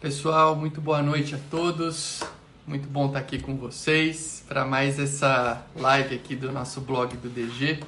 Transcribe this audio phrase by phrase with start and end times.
[0.00, 2.22] Pessoal, muito boa noite a todos.
[2.64, 7.28] Muito bom estar aqui com vocês para mais essa live aqui do nosso blog do
[7.28, 7.80] DG.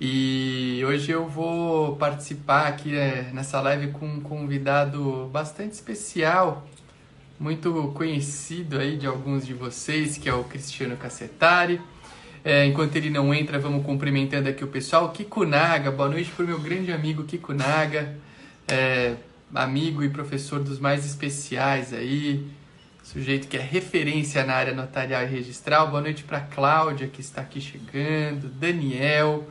[0.00, 6.66] E hoje eu vou participar aqui é, nessa live com um convidado bastante especial,
[7.38, 11.78] muito conhecido aí de alguns de vocês, que é o Cristiano Cassetari.
[12.42, 15.10] É, enquanto ele não entra, vamos cumprimentando aqui o pessoal.
[15.10, 18.16] Kiko Naga, boa noite para o meu grande amigo Kiko Naga,
[18.66, 19.16] é,
[19.54, 22.46] amigo e professor dos mais especiais aí,
[23.02, 25.88] sujeito que é referência na área notarial e registral.
[25.88, 29.48] Boa noite para Cláudia, que está aqui chegando, Daniel,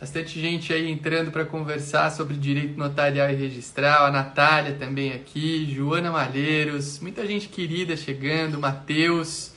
[0.00, 5.68] bastante gente aí entrando para conversar sobre direito notarial e registral, a Natália também aqui,
[5.74, 9.52] Joana Malheiros, muita gente querida chegando, Matheus.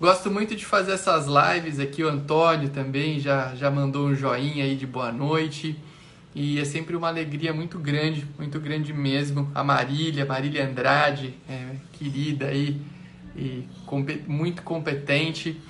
[0.00, 4.64] Gosto muito de fazer essas lives aqui, o Antônio também já, já mandou um joinha
[4.64, 5.76] aí de boa noite.
[6.34, 9.50] E é sempre uma alegria muito grande, muito grande mesmo.
[9.54, 12.80] A Marília, Marília Andrade, é, querida aí
[13.36, 13.68] e
[14.26, 15.60] muito competente.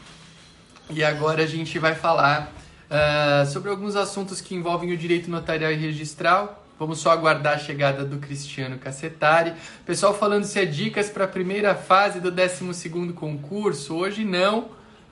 [0.90, 2.52] E agora a gente vai falar
[2.90, 7.58] uh, sobre alguns assuntos que envolvem o direito notarial e registral, Vamos só aguardar a
[7.58, 9.54] chegada do Cristiano Cassetari.
[9.86, 13.94] Pessoal falando se é dicas para a primeira fase do 12º concurso.
[13.94, 14.70] Hoje não.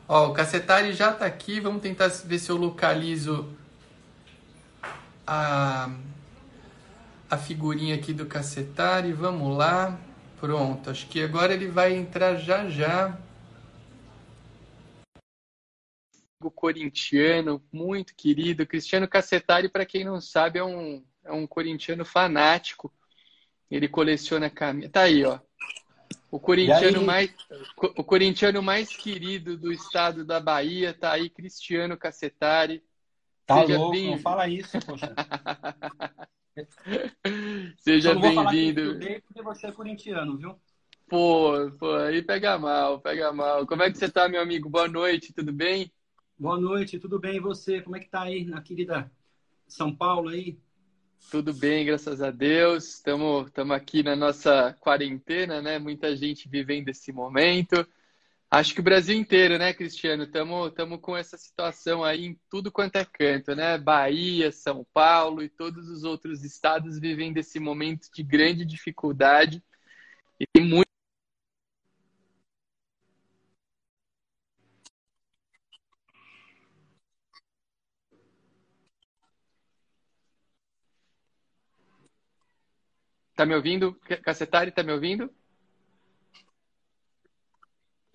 [0.08, 1.60] Ó, o Cassetari já está aqui.
[1.60, 3.48] Vamos tentar ver se eu localizo
[5.26, 5.94] a,
[7.30, 9.12] a figurinha aqui do Cassetari.
[9.12, 9.98] Vamos lá.
[10.40, 10.90] Pronto.
[10.90, 13.18] Acho que agora ele vai entrar já já.
[16.42, 18.66] O corintiano, muito querido.
[18.66, 22.92] Cristiano Cassetari, para quem não sabe, é um é um corintiano fanático.
[23.70, 24.88] Ele coleciona camisa.
[24.90, 25.38] Tá aí, ó.
[26.30, 27.30] O corintiano, mais,
[27.76, 32.82] o corintiano mais querido do estado da Bahia tá aí, Cristiano Cassetari.
[33.52, 34.10] Tá Seja louco, bem...
[34.10, 35.14] não fala isso, poxa.
[37.76, 38.98] Seja bem-vindo.
[38.98, 40.58] porque você é corintiano, viu?
[41.06, 43.66] Pô, pô, aí pega mal, pega mal.
[43.66, 44.70] Como é que você tá, meu amigo?
[44.70, 45.92] Boa noite, tudo bem?
[46.38, 47.36] Boa noite, tudo bem?
[47.36, 47.82] E você?
[47.82, 49.12] Como é que tá aí na querida
[49.68, 50.58] São Paulo aí?
[51.30, 52.94] Tudo bem, graças a Deus.
[52.94, 55.78] Estamos aqui na nossa quarentena, né?
[55.78, 57.86] Muita gente vivendo esse momento.
[58.54, 60.24] Acho que o Brasil inteiro, né, Cristiano?
[60.24, 63.78] Estamos com essa situação aí em tudo quanto é canto, né?
[63.78, 69.64] Bahia, São Paulo e todos os outros estados vivendo esse momento de grande dificuldade.
[70.40, 70.88] E tem muito
[83.34, 83.94] Tá me ouvindo?
[84.22, 85.30] Cacetari, tá me ouvindo?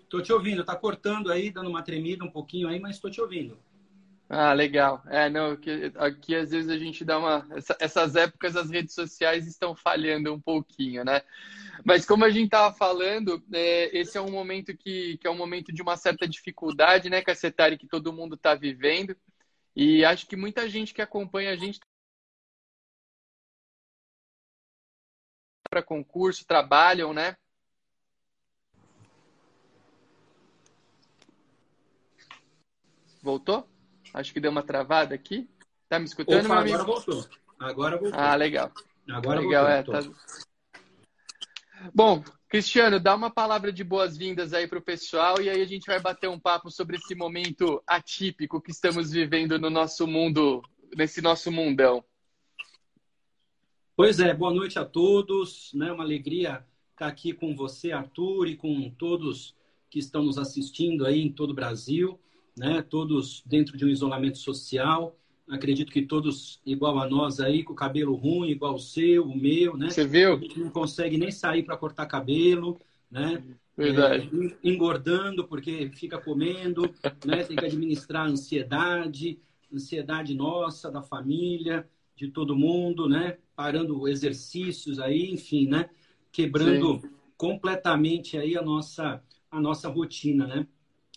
[0.10, 3.20] Tô te ouvindo, tá cortando aí, dando uma tremida um pouquinho aí, mas estou te
[3.20, 3.58] ouvindo.
[4.30, 5.02] Ah, legal.
[5.08, 7.48] É, não, aqui, aqui às vezes a gente dá uma.
[7.80, 11.22] essas épocas as redes sociais estão falhando um pouquinho, né?
[11.86, 15.38] Mas como a gente estava falando, é, esse é um momento que, que é um
[15.38, 19.16] momento de uma certa dificuldade, né, Cacetari, que todo mundo está vivendo.
[19.76, 21.80] E acho que muita gente que acompanha a gente
[25.70, 27.38] para concurso, trabalham, né?
[33.28, 33.68] Voltou?
[34.14, 35.50] Acho que deu uma travada aqui.
[35.90, 36.78] Tá me escutando, Opa, meu amigo?
[36.78, 37.30] Agora voltou.
[37.60, 38.18] Agora voltou.
[38.18, 38.72] Ah, legal.
[39.10, 39.96] Agora legal, voltou.
[39.96, 40.10] É, tá...
[41.94, 45.88] Bom, Cristiano, dá uma palavra de boas-vindas aí para o pessoal e aí a gente
[45.88, 50.64] vai bater um papo sobre esse momento atípico que estamos vivendo no nosso mundo,
[50.96, 52.02] nesse nosso mundão.
[53.94, 55.74] Pois é, boa noite a todos.
[55.74, 55.92] Né?
[55.92, 59.54] Uma alegria estar aqui com você, Arthur, e com todos
[59.90, 62.18] que estão nos assistindo aí em todo o Brasil,
[62.58, 62.82] né?
[62.82, 65.18] todos dentro de um isolamento social.
[65.50, 69.38] Acredito que todos igual a nós aí, com o cabelo ruim, igual o seu, o
[69.38, 69.90] meu, né?
[69.90, 70.34] Você viu?
[70.34, 72.78] A gente não consegue nem sair para cortar cabelo,
[73.10, 73.42] né?
[73.78, 74.30] Verdade.
[74.34, 77.44] É, engordando porque fica comendo, né?
[77.44, 79.40] Tem que administrar a ansiedade,
[79.74, 83.38] ansiedade nossa, da família, de todo mundo, né?
[83.56, 85.90] Parando exercícios aí, enfim, né?
[86.32, 87.10] Quebrando Sim.
[87.38, 90.68] completamente aí a nossa a nossa rotina, né?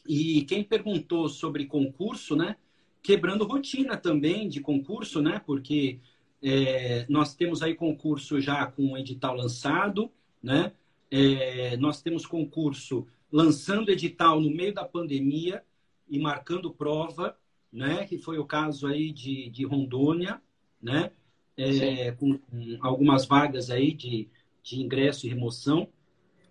[0.06, 2.56] E quem perguntou sobre concurso, né?
[3.02, 5.41] Quebrando rotina também de concurso, né?
[5.44, 6.00] Porque
[6.43, 10.11] é, nós temos aí concurso já com o edital lançado,
[10.43, 10.73] né?
[11.11, 15.62] É, nós temos concurso lançando edital no meio da pandemia
[16.08, 17.37] e marcando prova,
[17.73, 18.06] né?
[18.06, 20.41] Que foi o caso aí de, de Rondônia,
[20.82, 21.11] né?
[21.56, 24.29] É, com, com, algumas vagas aí de,
[24.62, 25.88] de ingresso e remoção.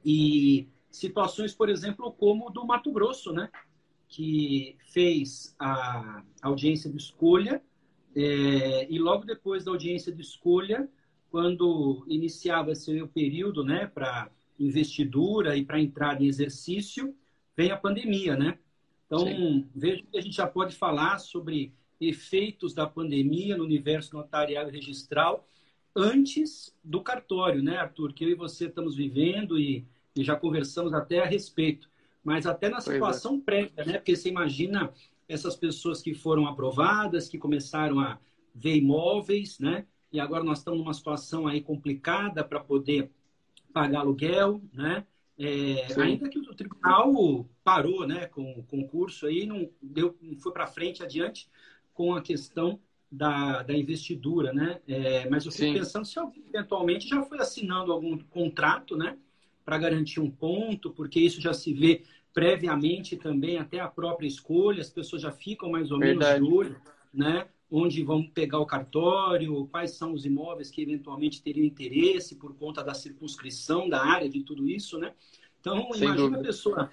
[0.06, 3.50] E situações, por exemplo, como do Mato Grosso, né?
[4.08, 7.62] Que fez a audiência de escolha
[8.16, 10.90] é, e logo depois da audiência de escolha
[11.30, 17.16] quando iniciava-se o período né, para investidura e para entrar em exercício,
[17.56, 18.58] vem a pandemia, né?
[19.06, 19.68] Então, Sim.
[19.76, 24.72] vejo que a gente já pode falar sobre efeitos da pandemia no universo notarial e
[24.72, 25.48] registral
[25.96, 28.14] antes do cartório, né, Arthur?
[28.14, 29.86] Que eu e você estamos vivendo e,
[30.20, 31.90] e já conversamos até a respeito.
[32.24, 32.82] Mas até na é.
[32.82, 33.40] situação é.
[33.40, 33.94] prévia, né?
[33.94, 34.94] Porque você imagina
[35.28, 38.20] essas pessoas que foram aprovadas, que começaram a
[38.54, 39.86] ver imóveis, né?
[40.12, 43.12] E agora nós estamos numa situação aí complicada para poder
[43.72, 45.06] pagar aluguel, né?
[45.38, 50.52] É, ainda que o tribunal parou, né, com o concurso aí, não deu, não foi
[50.52, 51.50] para frente adiante
[51.94, 52.78] com a questão
[53.10, 54.82] da, da investidura, né?
[54.86, 55.74] É, mas eu fico Sim.
[55.74, 59.18] pensando se alguém eventualmente já foi assinando algum contrato, né,
[59.70, 62.02] para garantir um ponto, porque isso já se vê
[62.34, 66.76] previamente também até a própria escolha, as pessoas já ficam mais ou menos de olho,
[67.14, 67.48] né?
[67.70, 72.84] onde vão pegar o cartório, quais são os imóveis que eventualmente teriam interesse por conta
[72.84, 75.14] da circunscrição da área de tudo isso, né?
[75.60, 76.40] Então, Sem imagina dúvida.
[76.40, 76.92] a pessoa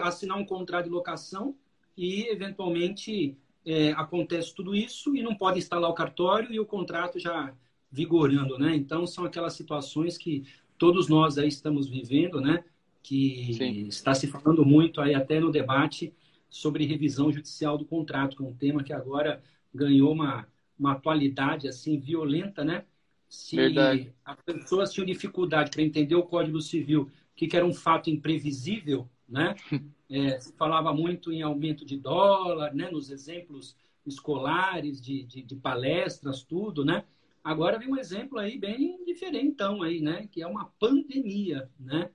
[0.00, 1.54] assinar um contrato de locação
[1.96, 7.20] e, eventualmente, é, acontece tudo isso e não pode instalar o cartório e o contrato
[7.20, 7.54] já
[7.88, 8.74] vigorando, né?
[8.74, 10.42] Então, são aquelas situações que
[10.78, 12.64] todos nós aí estamos vivendo, né?
[13.02, 13.86] Que Sim.
[13.86, 16.12] está se falando muito aí até no debate
[16.48, 19.42] sobre revisão judicial do contrato, que é um tema que agora
[19.74, 20.46] ganhou uma,
[20.78, 22.84] uma atualidade assim violenta, né?
[23.28, 24.12] Se Verdade.
[24.24, 29.54] as pessoas tinham dificuldade para entender o Código Civil, que, era um fato imprevisível, né?
[30.08, 32.88] É, se falava muito em aumento de dólar, né?
[32.88, 33.74] Nos exemplos
[34.06, 37.02] escolares, de, de, de, palestras, tudo, né?
[37.46, 40.28] Agora vem um exemplo aí bem diferentão aí, né?
[40.32, 42.10] Que é uma pandemia, né?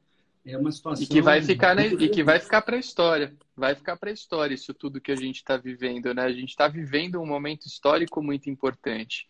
[0.45, 1.05] É uma situação.
[1.05, 1.87] E que vai ficar, né?
[1.87, 3.33] E que vai ficar para a história.
[3.55, 6.23] Vai ficar para a história isso tudo que a gente está vivendo, né?
[6.23, 9.29] A gente está vivendo um momento histórico muito importante.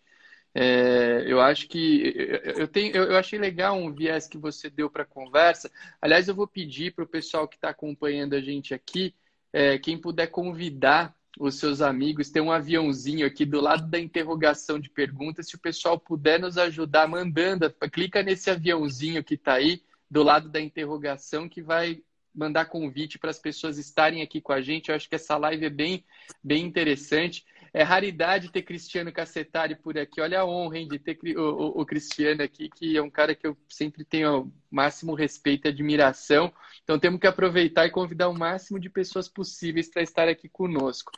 [0.55, 2.15] É, eu acho que
[2.57, 5.71] eu, tenho, eu, achei legal um viés que você deu para a conversa.
[6.01, 9.13] Aliás, eu vou pedir para o pessoal que está acompanhando a gente aqui,
[9.53, 14.79] é, quem puder convidar os seus amigos, tem um aviãozinho aqui do lado da interrogação
[14.79, 15.47] de perguntas.
[15.47, 20.49] Se o pessoal puder nos ajudar mandando, clica nesse aviãozinho que está aí do lado
[20.49, 22.01] da interrogação que vai
[22.33, 24.89] mandar convite para as pessoas estarem aqui com a gente.
[24.89, 26.03] Eu acho que essa live é bem,
[26.43, 27.45] bem interessante.
[27.73, 30.19] É raridade ter Cristiano Cacetari por aqui.
[30.19, 33.33] Olha a honra hein, de ter o, o, o, Cristiano aqui, que é um cara
[33.33, 36.53] que eu sempre tenho o máximo respeito e admiração.
[36.83, 41.11] Então temos que aproveitar e convidar o máximo de pessoas possíveis para estar aqui conosco.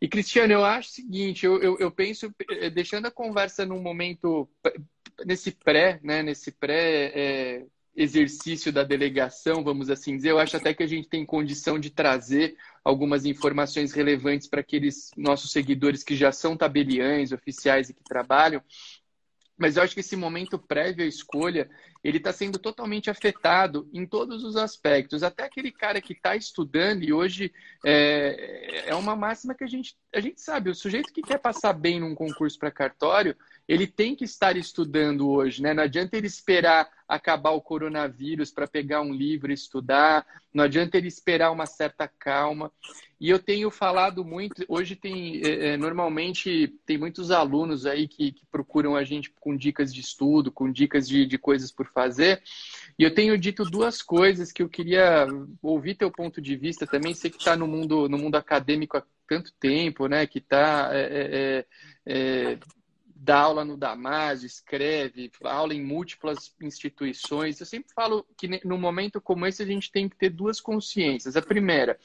[0.00, 3.80] E Cristiano, eu acho o seguinte, eu, eu, eu penso, eh, deixando a conversa num
[3.80, 4.48] momento,
[5.26, 7.12] nesse pré, né, nesse pré...
[7.14, 11.78] É, exercício da delegação, vamos assim dizer, eu acho até que a gente tem condição
[11.78, 17.94] de trazer algumas informações relevantes para aqueles nossos seguidores que já são tabeliães, oficiais e
[17.94, 18.62] que trabalham.
[19.58, 21.70] Mas eu acho que esse momento prévio à escolha,
[22.02, 25.22] ele está sendo totalmente afetado em todos os aspectos.
[25.22, 27.52] Até aquele cara que está estudando, e hoje
[27.84, 31.72] é, é uma máxima que a gente, a gente sabe, o sujeito que quer passar
[31.72, 33.36] bem num concurso para cartório,
[33.68, 35.72] ele tem que estar estudando hoje, né?
[35.72, 40.96] Não adianta ele esperar acabar o coronavírus para pegar um livro e estudar, não adianta
[40.96, 42.72] ele esperar uma certa calma.
[43.20, 48.32] E eu tenho falado muito, hoje tem, é, é, normalmente, tem muitos alunos aí que,
[48.32, 52.42] que, procuram a gente com dicas de estudo, com dicas de, de coisas por fazer.
[52.98, 55.26] E eu tenho dito duas coisas que eu queria
[55.62, 57.14] ouvir teu ponto de vista também.
[57.14, 60.26] Sei que está no mundo, no mundo acadêmico há tanto tempo, né?
[60.26, 61.64] Que está é,
[62.06, 62.58] é, é
[63.22, 67.60] dá aula no Damásio, escreve, aula em múltiplas instituições.
[67.60, 71.36] Eu sempre falo que num momento como esse a gente tem que ter duas consciências.
[71.36, 71.96] A primeira,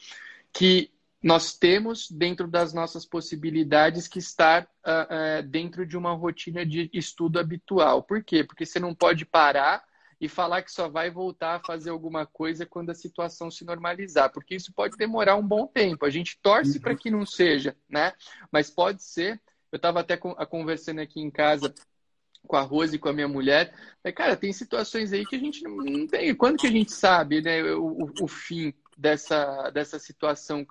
[0.53, 6.63] que nós temos, dentro das nossas possibilidades, que estar uh, uh, dentro de uma rotina
[6.63, 8.03] de estudo habitual.
[8.03, 8.43] Por quê?
[8.43, 9.83] Porque você não pode parar
[10.19, 14.31] e falar que só vai voltar a fazer alguma coisa quando a situação se normalizar,
[14.31, 16.05] porque isso pode demorar um bom tempo.
[16.05, 16.81] A gente torce uhum.
[16.81, 18.13] para que não seja, né?
[18.51, 19.39] Mas pode ser
[19.71, 21.73] eu estava até conversando aqui em casa
[22.47, 23.73] com a Rose e com a minha mulher.
[24.03, 26.33] Mas, cara, tem situações aí que a gente não tem.
[26.33, 30.65] Quando que a gente sabe né, o, o fim dessa, dessa situação,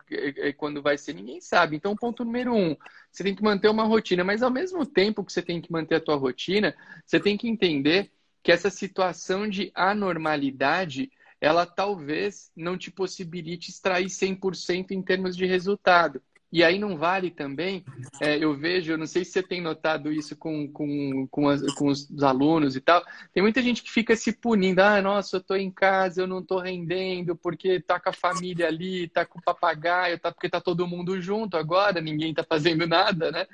[0.57, 1.15] quando vai ser?
[1.15, 1.76] Ninguém sabe.
[1.76, 2.75] Então, ponto número um,
[3.12, 4.25] você tem que manter uma rotina.
[4.25, 6.75] Mas, ao mesmo tempo que você tem que manter a tua rotina,
[7.05, 8.11] você tem que entender
[8.47, 11.11] que essa situação de anormalidade
[11.41, 16.23] ela talvez não te possibilite extrair 100% em termos de resultado.
[16.53, 17.85] E aí não vale também,
[18.23, 21.61] é, eu vejo, eu não sei se você tem notado isso com, com, com, as,
[21.75, 25.41] com, os alunos e tal, tem muita gente que fica se punindo, ah, nossa, eu
[25.41, 29.41] estou em casa, eu não estou rendendo, porque tá com a família ali, tá com
[29.41, 33.45] o papagaio, tá, porque tá todo mundo junto agora, ninguém tá fazendo nada, né?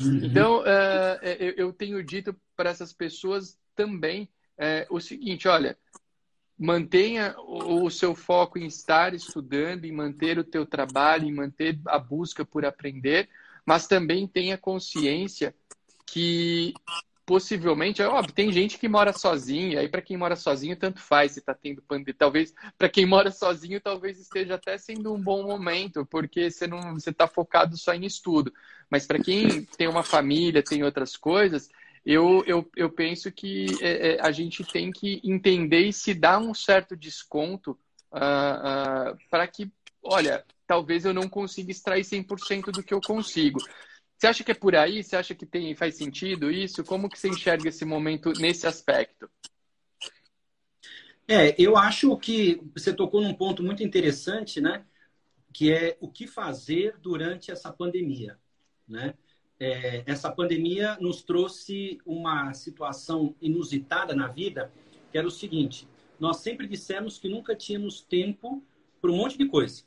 [0.00, 0.20] Uhum.
[0.22, 1.18] Então, uh,
[1.56, 5.76] eu tenho dito para essas pessoas também é, o seguinte: olha,
[6.58, 11.98] mantenha o, seu foco em estar estudando, em manter o teu trabalho, em manter a
[11.98, 13.28] busca por aprender,
[13.64, 15.54] mas também tenha consciência
[16.06, 16.72] que
[17.26, 21.32] possivelmente, é óbvio, tem gente que mora sozinho, aí para quem mora sozinho tanto faz
[21.32, 22.14] se está tendo pandemia.
[22.16, 26.94] Talvez para quem mora sozinho talvez esteja até sendo um bom momento, porque você não
[26.94, 28.52] você está focado só em estudo.
[28.88, 31.68] Mas para quem tem uma família, tem outras coisas,
[32.06, 36.38] eu, eu, eu penso que é, é, a gente tem que entender e se dar
[36.38, 37.72] um certo desconto
[38.12, 39.68] uh, uh, para que,
[40.00, 43.58] olha, talvez eu não consiga extrair 100% do que eu consigo.
[44.16, 45.02] Você acha que é por aí?
[45.02, 46.84] Você acha que tem, faz sentido isso?
[46.84, 49.28] Como que você enxerga esse momento nesse aspecto?
[51.26, 54.86] É, eu acho que você tocou num ponto muito interessante, né?
[55.52, 58.38] Que é o que fazer durante essa pandemia,
[58.86, 59.14] né?
[59.58, 64.72] É, essa pandemia nos trouxe uma situação inusitada na vida,
[65.10, 65.88] que era o seguinte:
[66.20, 68.62] nós sempre dissemos que nunca tínhamos tempo
[69.00, 69.82] para um monte de coisa,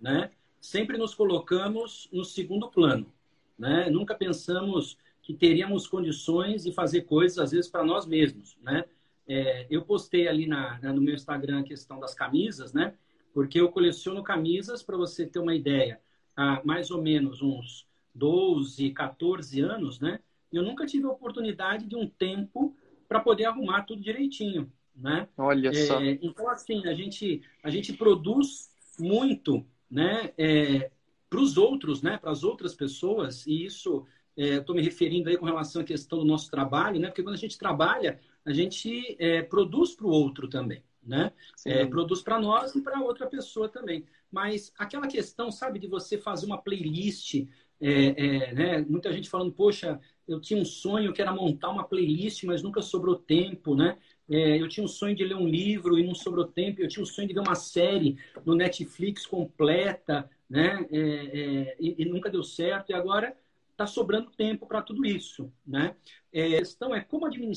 [0.00, 0.30] né?
[0.60, 3.12] Sempre nos colocamos no segundo plano,
[3.58, 3.88] né?
[3.90, 8.84] Nunca pensamos que teríamos condições de fazer coisas às vezes para nós mesmos, né?
[9.26, 12.94] É, eu postei ali na, no meu Instagram a questão das camisas, né?
[13.32, 16.00] Porque eu coleciono camisas para você ter uma ideia,
[16.36, 20.20] há mais ou menos uns 12, 14 anos, né?
[20.52, 22.76] Eu nunca tive a oportunidade de um tempo
[23.08, 25.28] para poder arrumar tudo direitinho, né?
[25.36, 26.02] Olha é, só.
[26.02, 30.32] Então, assim, a gente, a gente produz muito, né?
[30.36, 30.90] É,
[31.28, 32.18] para os outros, né?
[32.18, 36.18] Para as outras pessoas, e isso é, estou me referindo aí com relação à questão
[36.18, 37.08] do nosso trabalho, né?
[37.08, 41.32] Porque quando a gente trabalha, a gente é, produz para o outro também, né?
[41.64, 44.04] É, produz para nós e para outra pessoa também.
[44.30, 47.46] Mas aquela questão, sabe, de você fazer uma playlist
[47.82, 48.86] é, é, né?
[48.88, 52.80] Muita gente falando, poxa, eu tinha um sonho que era montar uma playlist, mas nunca
[52.80, 53.98] sobrou tempo, né?
[54.30, 56.80] É, eu tinha um sonho de ler um livro e não sobrou tempo.
[56.80, 60.86] Eu tinha um sonho de ver uma série no Netflix completa, né?
[60.92, 62.90] É, é, e, e, nunca deu certo.
[62.90, 63.36] E agora
[63.72, 65.96] está sobrando tempo para tudo isso, né?
[66.32, 67.52] É, a questão é como administrar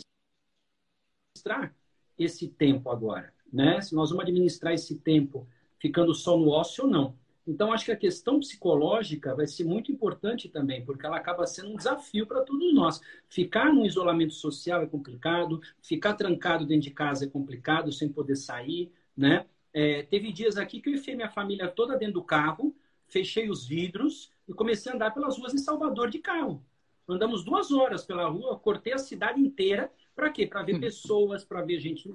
[2.17, 3.79] esse tempo agora, né?
[3.81, 5.47] Se nós vamos administrar esse tempo
[5.79, 7.24] ficando só no ócio ou não.
[7.47, 11.69] Então, acho que a questão psicológica vai ser muito importante também, porque ela acaba sendo
[11.69, 12.99] um desafio para todos nós.
[13.29, 18.35] Ficar no isolamento social é complicado, ficar trancado dentro de casa é complicado, sem poder
[18.35, 19.45] sair, né?
[19.71, 22.73] É, teve dias aqui que eu enfiei minha família toda dentro do carro,
[23.07, 26.63] fechei os vidros e comecei a andar pelas ruas em Salvador de carro.
[27.07, 29.91] Andamos duas horas pela rua, cortei a cidade inteira.
[30.15, 30.47] Para quê?
[30.47, 30.79] Para ver hum.
[30.79, 32.11] pessoas, para ver gente,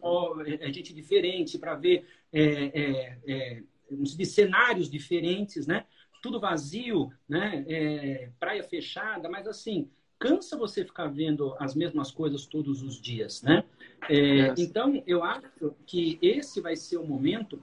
[0.58, 5.86] é, gente diferente, para ver é, é, é de cenários diferentes, né?
[6.22, 7.64] Tudo vazio, né?
[7.68, 13.42] É, praia fechada, mas assim, cansa você ficar vendo as mesmas coisas todos os dias,
[13.42, 13.64] né?
[14.08, 17.60] É, então, eu acho que esse vai ser o momento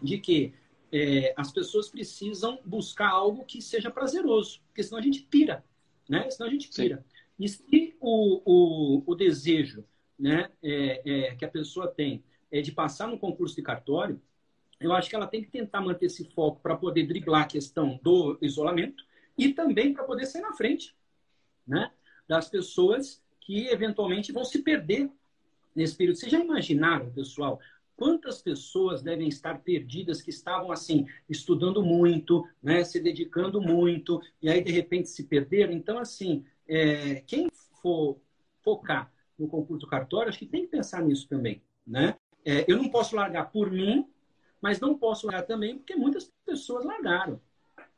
[0.00, 0.54] de que
[0.92, 5.64] é, as pessoas precisam buscar algo que seja prazeroso, porque senão a gente pira,
[6.08, 6.30] né?
[6.30, 6.96] Senão a gente pira.
[6.96, 7.18] Sim.
[7.38, 9.84] E se o, o, o desejo
[10.18, 14.20] né, é, é, que a pessoa tem é de passar no concurso de cartório,
[14.80, 17.98] eu acho que ela tem que tentar manter esse foco para poder driblar a questão
[18.02, 19.04] do isolamento
[19.36, 20.94] e também para poder sair na frente
[21.66, 21.90] né,
[22.28, 25.10] das pessoas que eventualmente vão se perder
[25.74, 26.16] nesse período.
[26.16, 27.60] Vocês já imaginaram, pessoal,
[27.96, 34.48] quantas pessoas devem estar perdidas que estavam assim, estudando muito, né, se dedicando muito, e
[34.48, 35.72] aí de repente se perderam?
[35.72, 37.48] Então, assim, é, quem
[37.82, 38.20] for
[38.62, 41.62] focar no concurso cartório, acho que tem que pensar nisso também.
[41.86, 42.16] Né?
[42.44, 44.06] É, eu não posso largar por mim
[44.60, 47.40] mas não posso largar também porque muitas pessoas largaram.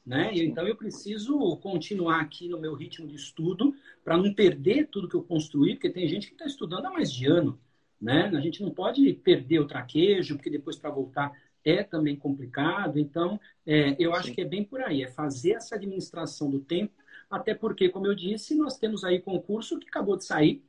[0.05, 0.33] Né?
[0.35, 5.14] Então eu preciso continuar aqui no meu ritmo de estudo para não perder tudo que
[5.14, 7.61] eu construí, porque tem gente que está estudando há mais de ano.
[8.00, 8.26] Né?
[8.35, 11.33] A gente não pode perder o traquejo, porque depois para voltar
[11.64, 12.99] é também complicado.
[12.99, 14.35] Então, é, eu acho Sim.
[14.35, 16.95] que é bem por aí, é fazer essa administração do tempo,
[17.29, 20.64] até porque, como eu disse, nós temos aí concurso que acabou de sair,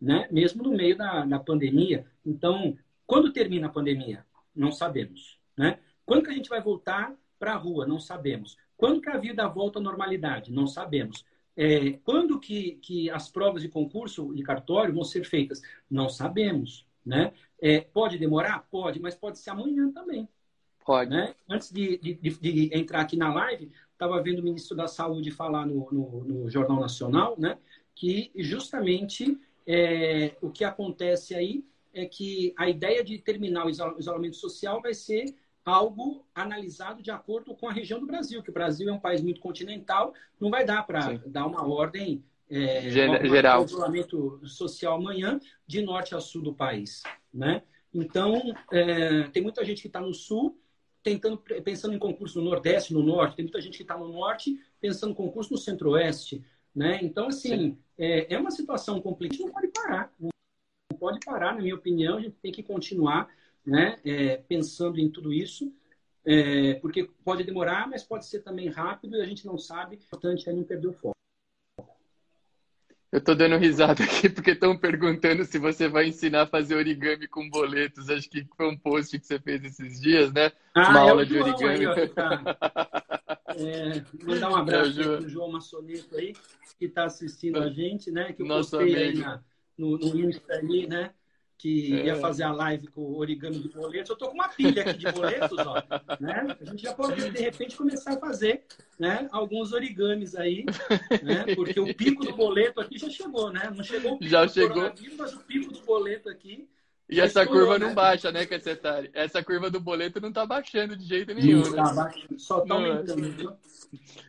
[0.00, 0.28] né?
[0.30, 2.06] mesmo no meio da, da pandemia.
[2.24, 4.24] Então, quando termina a pandemia?
[4.54, 5.35] Não sabemos.
[5.56, 5.78] Né?
[6.04, 7.86] Quando que a gente vai voltar para a rua?
[7.86, 8.56] Não sabemos.
[8.76, 10.52] Quando que a vida volta à normalidade?
[10.52, 11.24] Não sabemos.
[11.56, 15.62] É, quando que, que as provas de concurso e cartório vão ser feitas?
[15.90, 16.86] Não sabemos.
[17.04, 17.32] Né?
[17.60, 18.66] É, pode demorar?
[18.70, 20.28] Pode, mas pode ser amanhã também.
[20.84, 21.10] Pode.
[21.10, 21.34] Né?
[21.48, 25.66] Antes de, de, de, entrar aqui na live, estava vendo o ministro da Saúde falar
[25.66, 27.58] no, no, no Jornal Nacional, né?
[27.94, 29.36] Que justamente
[29.66, 34.94] é, o que acontece aí é que a ideia de terminar o isolamento social vai
[34.94, 35.34] ser
[35.66, 39.20] algo analisado de acordo com a região do Brasil, que o Brasil é um país
[39.20, 45.82] muito continental, não vai dar para dar uma ordem é, geral isolamento social amanhã de
[45.82, 47.02] norte a sul do país,
[47.34, 47.64] né?
[47.92, 50.56] Então é, tem muita gente que está no sul
[51.02, 54.60] tentando pensando em concurso no nordeste, no norte, tem muita gente que está no norte
[54.80, 57.00] pensando em concurso no centro-oeste, né?
[57.02, 60.30] Então assim é, é, uma situação complicada, não pode parar, não
[60.96, 63.28] pode parar, na minha opinião, a gente tem que continuar
[63.66, 65.72] né, é, pensando em tudo isso,
[66.24, 69.96] é, porque pode demorar, mas pode ser também rápido e a gente não sabe.
[69.96, 71.16] O importante é não perder o foco.
[73.12, 77.28] Eu tô dando risada aqui porque estão perguntando se você vai ensinar a fazer origami
[77.28, 78.10] com boletos.
[78.10, 80.50] Acho que foi um post que você fez esses dias, né?
[80.74, 81.86] Ah, Uma é aula de origami.
[81.86, 82.42] Aí, ó, tá.
[83.56, 86.34] é, mandar um abraço é pro João Massoneto aí,
[86.78, 88.32] que está assistindo a gente, né?
[88.32, 89.18] Que eu Nosso postei amigo.
[89.18, 89.44] aí na,
[89.78, 91.14] no, no Insta ali, né?
[91.58, 92.06] Que é.
[92.06, 94.10] ia fazer a live com o origami de boletos.
[94.10, 95.82] Eu tô com uma pilha aqui de boletos, ó,
[96.20, 96.56] né?
[96.60, 98.64] A gente já pode, de repente, começar a fazer
[98.98, 100.66] né, alguns origamis aí,
[101.22, 101.54] né?
[101.54, 103.72] Porque o pico do boleto aqui já chegou, né?
[103.74, 104.92] Não chegou o pico já do chegou.
[105.18, 106.68] mas o pico do boleto aqui
[107.08, 107.94] e essa estourou, curva não né?
[107.94, 109.10] baixa, né, Cassetari?
[109.14, 111.62] Essa curva do boleto não tá baixando de jeito nenhum.
[111.62, 111.76] Não, né?
[111.76, 113.52] tá baixando, só tá não, aumentando, viu?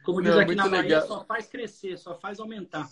[0.04, 1.08] Como diz não, aqui na Bahia, legal.
[1.08, 2.88] só faz crescer, só faz aumentar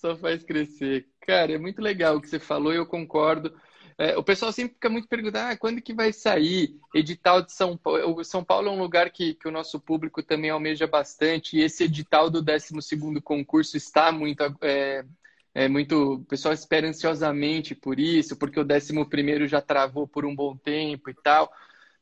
[0.00, 1.06] só faz crescer.
[1.20, 3.54] Cara, é muito legal o que você falou eu concordo.
[3.98, 7.76] É, o pessoal sempre fica muito perguntando, ah, quando que vai sair edital de São
[7.76, 8.18] Paulo?
[8.18, 11.62] O São Paulo é um lugar que, que o nosso público também almeja bastante e
[11.62, 14.42] esse edital do 12º concurso está muito...
[14.62, 15.04] É,
[15.54, 16.14] é muito...
[16.14, 21.10] O pessoal espera ansiosamente por isso, porque o 11º já travou por um bom tempo
[21.10, 21.52] e tal.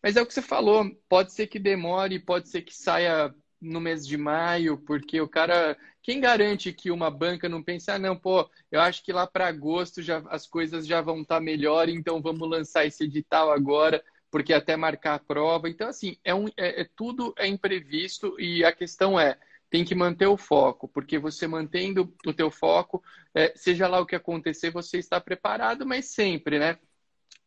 [0.00, 3.80] Mas é o que você falou, pode ser que demore, pode ser que saia no
[3.80, 5.76] mês de maio, porque o cara.
[6.08, 9.46] Quem garante que uma banca não pense, ah, não, pô, eu acho que lá para
[9.46, 14.02] agosto já, as coisas já vão estar tá melhor, então vamos lançar esse edital agora,
[14.30, 15.68] porque até marcar a prova.
[15.68, 19.38] Então, assim, é, um, é, é tudo é imprevisto e a questão é
[19.68, 24.06] tem que manter o foco, porque você mantendo o teu foco, é, seja lá o
[24.06, 26.78] que acontecer, você está preparado, mas sempre, né?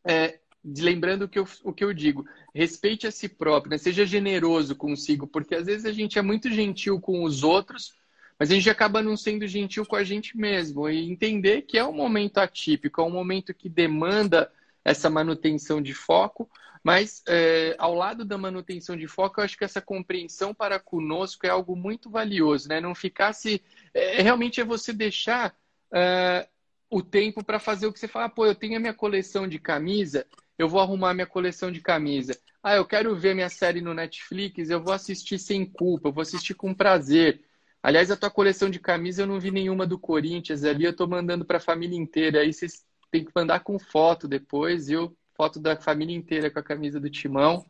[0.08, 3.80] É, lembrando o que eu, o que eu digo, respeite a si próprio, né?
[3.80, 8.00] seja generoso consigo, porque às vezes a gente é muito gentil com os outros,
[8.41, 10.89] mas a gente acaba não sendo gentil com a gente mesmo.
[10.89, 14.51] E entender que é um momento atípico, é um momento que demanda
[14.84, 16.49] essa manutenção de foco,
[16.84, 21.45] mas é, ao lado da manutenção de foco, eu acho que essa compreensão para conosco
[21.45, 22.82] é algo muito valioso, né?
[22.82, 23.62] Não ficar se.
[23.93, 25.56] É, realmente é você deixar.
[25.91, 26.49] Uh,
[26.89, 29.47] o tempo para fazer o que você fala, ah, pô, eu tenho a minha coleção
[29.47, 30.25] de camisa
[30.62, 32.38] eu vou arrumar minha coleção de camisa.
[32.62, 36.21] Ah, eu quero ver minha série no Netflix, eu vou assistir sem culpa, eu vou
[36.21, 37.41] assistir com prazer.
[37.84, 41.08] Aliás, a tua coleção de camisa eu não vi nenhuma do Corinthians ali, eu tô
[41.08, 42.39] mandando para a família inteira.
[42.41, 45.15] Aí vocês têm que mandar com foto depois, viu?
[45.36, 47.65] Foto da família inteira com a camisa do Timão.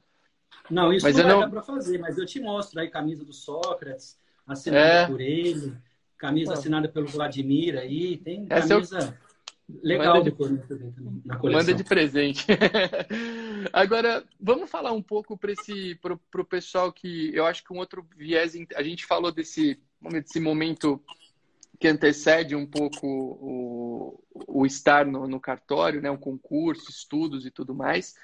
[0.69, 1.39] Não, isso mas não não...
[1.39, 5.07] dar para fazer, mas eu te mostro aí camisa do Sócrates, assinada é...
[5.07, 5.73] por ele,
[6.17, 8.97] camisa assinada pelo Vladimir aí, tem camisa...
[8.97, 9.31] Essa eu...
[9.81, 10.37] Legal Manda de,
[11.25, 11.61] na coleção.
[11.61, 12.45] Manda de presente.
[13.71, 17.77] Agora, vamos falar um pouco para esse pro, pro pessoal que eu acho que um
[17.77, 21.03] outro viés, a gente falou desse, desse momento
[21.79, 27.51] que antecede um pouco o, o estar no, no cartório, né, um concurso, estudos e
[27.51, 28.15] tudo mais.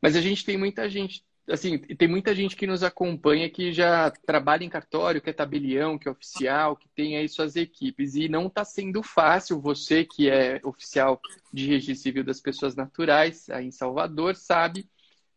[0.00, 4.10] Mas a gente tem muita gente assim, tem muita gente que nos acompanha que já
[4.10, 8.14] trabalha em cartório, que é tabelião, que é oficial, que tem aí suas equipes.
[8.14, 11.20] E não está sendo fácil, você que é oficial
[11.52, 14.88] de registro civil das pessoas naturais, aí em Salvador, sabe,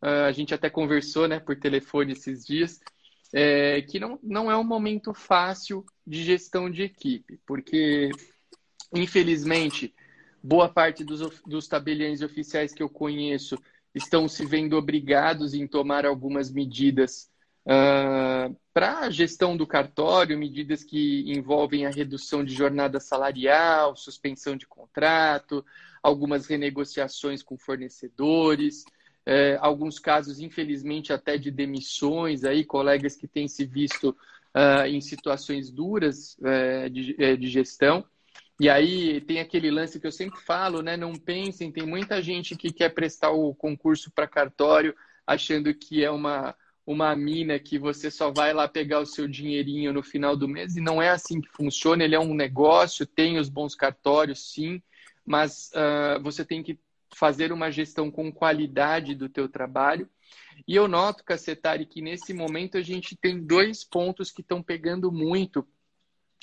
[0.02, 2.80] uh, a gente até conversou né, por telefone esses dias,
[3.38, 8.08] é, que não, não é um momento fácil de gestão de equipe, porque,
[8.94, 9.94] infelizmente,
[10.42, 13.58] boa parte dos, dos tabeliães oficiais que eu conheço
[13.94, 17.28] estão se vendo obrigados em tomar algumas medidas
[17.66, 24.56] uh, para a gestão do cartório, medidas que envolvem a redução de jornada salarial, suspensão
[24.56, 25.62] de contrato,
[26.02, 28.82] algumas renegociações com fornecedores,
[29.26, 34.16] uh, alguns casos, infelizmente, até de demissões, aí, colegas que têm se visto
[34.56, 38.04] uh, em situações duras eh, de, eh, de gestão.
[38.58, 40.96] E aí tem aquele lance que eu sempre falo, né?
[40.96, 44.94] Não pensem, tem muita gente que quer prestar o concurso para cartório
[45.26, 49.92] achando que é uma, uma mina que você só vai lá pegar o seu dinheirinho
[49.92, 52.02] no final do mês e não é assim que funciona.
[52.02, 54.80] Ele é um negócio, tem os bons cartórios, sim,
[55.24, 56.78] mas uh, você tem que
[57.18, 60.08] fazer uma gestão com qualidade do teu trabalho.
[60.68, 65.10] E eu noto, Cacetari, que nesse momento a gente tem dois pontos que estão pegando
[65.10, 65.66] muito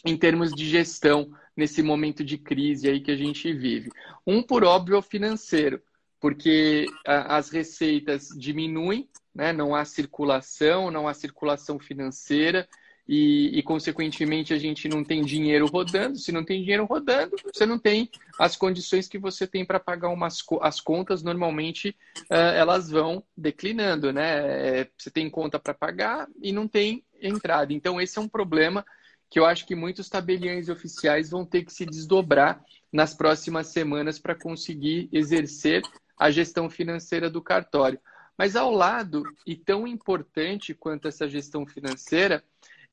[0.03, 3.91] em termos de gestão nesse momento de crise aí que a gente vive.
[4.25, 5.79] Um, por óbvio, é o financeiro,
[6.19, 9.53] porque as receitas diminuem, né?
[9.53, 12.67] não há circulação, não há circulação financeira,
[13.07, 16.17] e, e, consequentemente, a gente não tem dinheiro rodando.
[16.17, 20.09] Se não tem dinheiro rodando, você não tem as condições que você tem para pagar
[20.09, 21.21] umas, as contas.
[21.21, 21.95] Normalmente,
[22.31, 24.79] uh, elas vão declinando, né?
[24.79, 27.73] É, você tem conta para pagar e não tem entrada.
[27.73, 28.85] Então, esse é um problema
[29.29, 34.17] que eu acho que muitos tabeliões oficiais vão ter que se desdobrar nas próximas semanas
[34.17, 35.81] para conseguir exercer
[36.17, 37.99] a gestão financeira do cartório.
[38.37, 42.43] Mas ao lado, e tão importante quanto essa gestão financeira,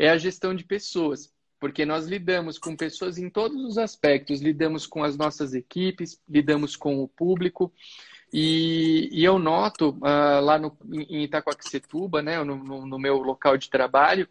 [0.01, 4.87] é a gestão de pessoas, porque nós lidamos com pessoas em todos os aspectos, lidamos
[4.87, 7.71] com as nossas equipes, lidamos com o público.
[8.33, 13.69] E, e eu noto uh, lá no, em Itacoaxetuba, né, no, no, meu local de
[13.69, 14.27] trabalho,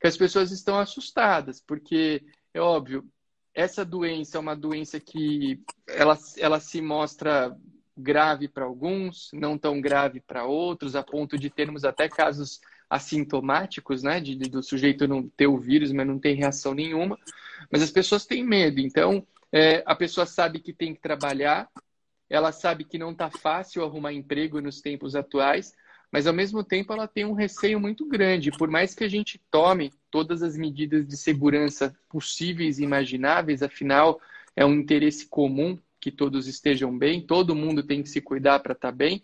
[0.00, 3.06] que as pessoas estão assustadas, porque é óbvio,
[3.52, 7.54] essa doença é uma doença que ela, ela se mostra
[7.94, 12.58] grave para alguns, não tão grave para outros, a ponto de termos até casos
[12.90, 17.16] assintomáticos, né, de, do sujeito não ter o vírus, mas não tem reação nenhuma.
[17.70, 21.68] Mas as pessoas têm medo, então é, a pessoa sabe que tem que trabalhar,
[22.28, 25.72] ela sabe que não está fácil arrumar emprego nos tempos atuais,
[26.10, 28.50] mas ao mesmo tempo ela tem um receio muito grande.
[28.50, 34.20] Por mais que a gente tome todas as medidas de segurança possíveis e imagináveis, afinal
[34.56, 38.72] é um interesse comum que todos estejam bem, todo mundo tem que se cuidar para
[38.72, 39.22] estar tá bem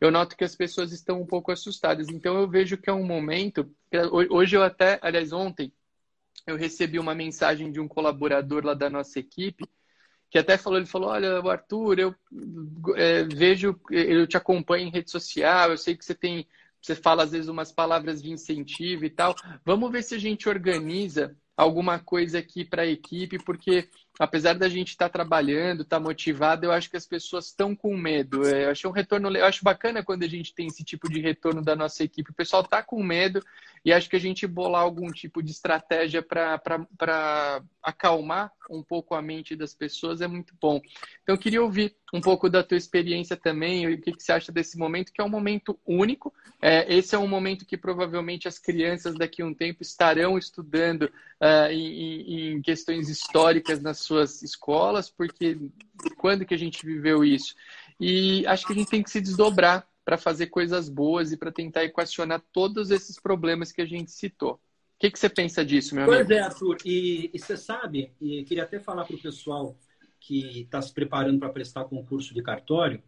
[0.00, 2.08] eu noto que as pessoas estão um pouco assustadas.
[2.08, 3.70] Então eu vejo que é um momento.
[4.30, 5.72] Hoje eu até, aliás, ontem,
[6.46, 9.68] eu recebi uma mensagem de um colaborador lá da nossa equipe
[10.30, 12.14] que até falou, ele falou, olha, Arthur, eu
[12.94, 16.46] é, vejo, eu te acompanho em rede social, eu sei que você tem,
[16.80, 19.34] você fala às vezes umas palavras de incentivo e tal.
[19.64, 23.88] Vamos ver se a gente organiza alguma coisa aqui para a equipe, porque
[24.20, 27.74] apesar da gente estar tá trabalhando, estar tá motivado, eu acho que as pessoas estão
[27.74, 28.46] com medo.
[28.46, 31.20] É, eu acho um retorno, eu acho bacana quando a gente tem esse tipo de
[31.20, 32.30] retorno da nossa equipe.
[32.30, 33.42] O pessoal está com medo
[33.82, 39.22] e acho que a gente bolar algum tipo de estratégia para acalmar um pouco a
[39.22, 40.80] mente das pessoas é muito bom.
[41.22, 44.52] Então, eu queria ouvir um pouco da tua experiência também, o que, que você acha
[44.52, 46.32] desse momento, que é um momento único.
[46.60, 51.02] É, esse é um momento que provavelmente as crianças daqui a um tempo estarão estudando
[51.02, 55.56] uh, em, em questões históricas nas suas escolas, porque
[56.16, 57.54] quando que a gente viveu isso?
[57.98, 61.52] E acho que a gente tem que se desdobrar para fazer coisas boas e para
[61.52, 64.54] tentar equacionar todos esses problemas que a gente citou.
[64.54, 64.58] O
[64.98, 66.28] que, que você pensa disso, meu pois amigo?
[66.28, 66.76] Pois é, Arthur.
[66.84, 69.76] E, e você sabe, e queria até falar para o pessoal
[70.18, 73.00] que está se preparando para prestar concurso de cartório,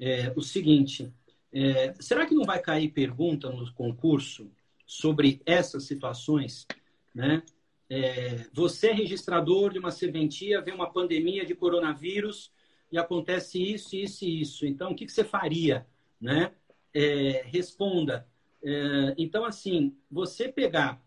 [0.00, 1.12] é, o seguinte:
[1.52, 4.50] é, será que não vai cair pergunta no concurso
[4.84, 6.66] sobre essas situações,
[7.14, 7.42] né?
[7.90, 12.52] É, você é registrador de uma serventia, vê uma pandemia de coronavírus
[12.92, 14.66] e acontece isso, isso e isso.
[14.66, 15.86] Então, o que, que você faria?
[16.20, 16.52] Né?
[16.92, 18.26] É, responda.
[18.62, 21.02] É, então, assim, você pegar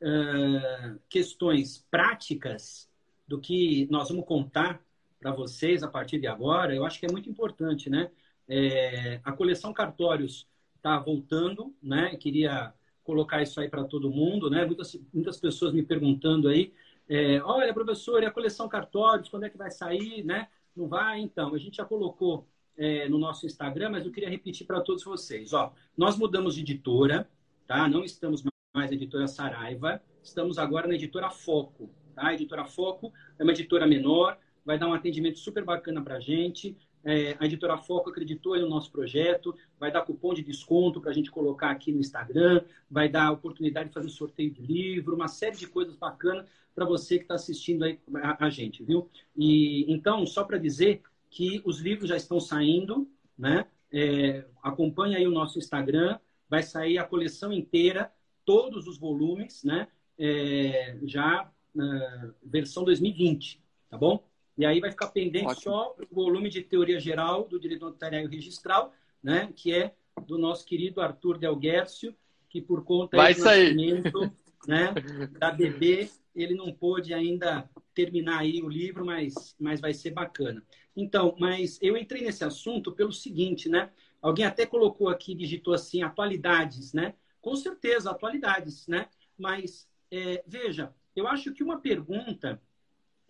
[0.00, 2.88] é, questões práticas
[3.26, 4.84] do que nós vamos contar
[5.20, 8.10] para vocês a partir de agora, eu acho que é muito importante, né?
[8.48, 12.16] É, a coleção Cartórios está voltando, né?
[12.16, 12.72] Queria
[13.10, 14.64] colocar isso aí para todo mundo, né?
[14.64, 16.72] Muitas, muitas pessoas me perguntando aí,
[17.08, 20.46] é, olha, professor, e a coleção cartórios, quando é que vai sair, né?
[20.76, 21.20] Não vai?
[21.20, 22.46] Então, a gente já colocou
[22.76, 25.52] é, no nosso Instagram, mas eu queria repetir para todos vocês.
[25.52, 27.28] Ó, nós mudamos de editora,
[27.66, 27.88] tá?
[27.88, 32.28] Não estamos mais na editora Saraiva, estamos agora na editora Foco, tá?
[32.28, 36.76] A editora Foco é uma editora menor, vai dar um atendimento super bacana para gente.
[37.04, 41.14] É, a editora Foco acreditou no nosso projeto, vai dar cupom de desconto para a
[41.14, 45.56] gente colocar aqui no Instagram, vai dar oportunidade de fazer sorteio de livro, uma série
[45.56, 49.08] de coisas bacanas para você que está assistindo aí a, a, gente, viu?
[49.36, 53.66] E então, só para dizer que os livros já estão saindo, né?
[53.92, 58.12] É, acompanha aí o nosso Instagram, vai sair a coleção inteira,
[58.44, 59.88] todos os volumes, né?
[60.18, 64.29] É, já na versão 2020, tá bom?
[64.56, 65.62] E aí vai ficar pendente Ótimo.
[65.62, 69.52] só o volume de teoria geral do direito notarial registral, né?
[69.54, 69.94] Que é
[70.26, 72.14] do nosso querido Arthur Del Guercio,
[72.48, 73.74] que por conta vai do sair.
[73.74, 74.32] nascimento
[74.66, 74.94] né,
[75.38, 80.62] da bebê, ele não pôde ainda terminar aí o livro, mas, mas vai ser bacana.
[80.96, 83.90] Então, mas eu entrei nesse assunto pelo seguinte, né?
[84.20, 87.14] Alguém até colocou aqui, digitou assim, atualidades, né?
[87.40, 89.08] Com certeza, atualidades, né?
[89.38, 92.60] Mas, é, veja, eu acho que uma pergunta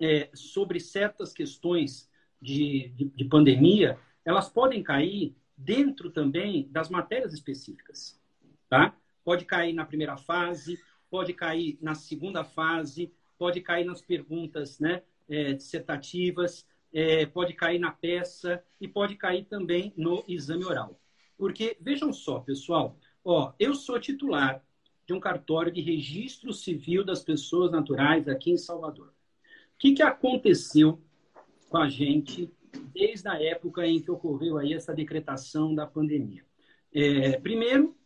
[0.01, 2.11] é, sobre certas questões
[2.41, 8.19] de, de, de, pandemia elas podem cair dentro também das matérias específicas,
[8.69, 8.97] tá?
[9.23, 10.79] Pode cair na primeira fase,
[11.11, 17.79] pode cair na segunda fase, pode cair nas perguntas, né, é, dissertativas, é, pode cair
[17.79, 20.99] na peça e pode cair também no exame oral.
[21.37, 24.63] Porque, vejam só, pessoal, ó, eu sou titular
[25.07, 29.13] de um cartório de registro civil das pessoas naturais aqui em Salvador.
[29.81, 31.01] Que, que aconteceu
[31.71, 32.53] com a gente
[32.93, 36.45] desde a época em que ocorreu aí essa decretação da pandemia?
[36.93, 37.97] É, primeiro,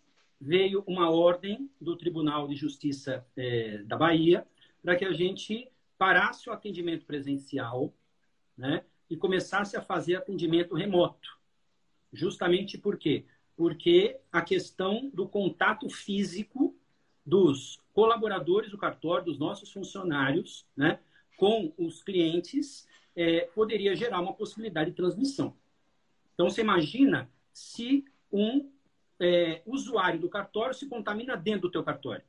[0.40, 4.46] veio uma ordem do Tribunal de Justiça é, da Bahia
[4.80, 7.92] para que a gente parasse o atendimento presencial
[8.56, 11.28] né, e começasse a fazer atendimento remoto.
[12.12, 13.24] Justamente por quê?
[13.56, 16.78] Porque a questão do contato físico
[17.26, 21.00] dos colaboradores do cartório, dos nossos funcionários, né,
[21.36, 25.56] com os clientes, é, poderia gerar uma possibilidade de transmissão.
[26.34, 28.70] Então, você imagina se um
[29.20, 32.24] é, usuário do cartório se contamina dentro do teu cartório.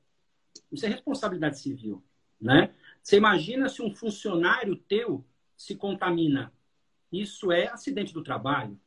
[0.71, 2.03] Isso é responsabilidade civil,
[2.39, 2.73] né?
[3.01, 6.51] Você imagina se um funcionário teu se contamina.
[7.11, 8.79] Isso é acidente do trabalho,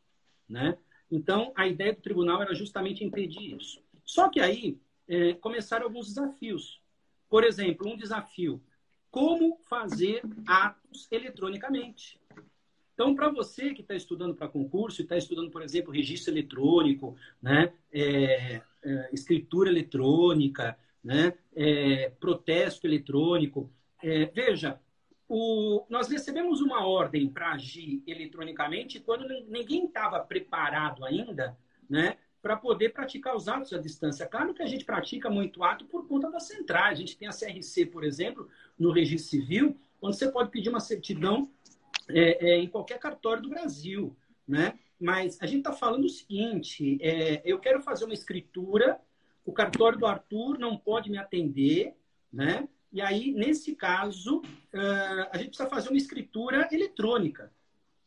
[0.48, 0.76] né?
[1.10, 3.82] Então, a ideia do tribunal era justamente impedir isso.
[4.04, 4.78] Só que aí
[5.08, 6.80] é, começaram alguns desafios.
[7.28, 8.62] Por exemplo, um desafio:
[9.10, 12.20] como fazer atos eletronicamente?
[12.94, 17.72] Então, para você que está estudando para concurso, está estudando, por exemplo, registro eletrônico, né?
[17.92, 21.34] É, é, escritura eletrônica, né?
[21.54, 23.70] É, protesto eletrônico,
[24.02, 24.80] é, veja,
[25.28, 31.56] o, nós recebemos uma ordem para agir eletronicamente quando ninguém estava preparado ainda,
[31.88, 32.16] né?
[32.40, 34.26] Para poder praticar os atos à distância.
[34.26, 36.84] Claro que a gente pratica muito ato por conta da central.
[36.84, 38.48] A gente tem a CRC, por exemplo,
[38.78, 41.50] no registro civil, onde você pode pedir uma certidão
[42.08, 44.78] é, é, em qualquer cartório do Brasil, né?
[45.00, 49.00] Mas a gente está falando o seguinte: é, eu quero fazer uma escritura,
[49.44, 51.94] o cartório do Arthur não pode me atender,
[52.32, 52.68] né?
[52.90, 54.40] E aí, nesse caso,
[55.30, 57.52] a gente precisa fazer uma escritura eletrônica.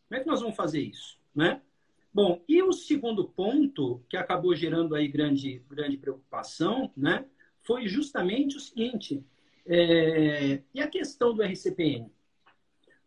[0.07, 1.19] Como é que nós vamos fazer isso?
[1.33, 1.61] Né?
[2.13, 7.25] Bom, e o segundo ponto, que acabou gerando aí grande, grande preocupação, né,
[7.61, 9.23] foi justamente o seguinte:
[9.65, 12.11] é, e a questão do RCPN?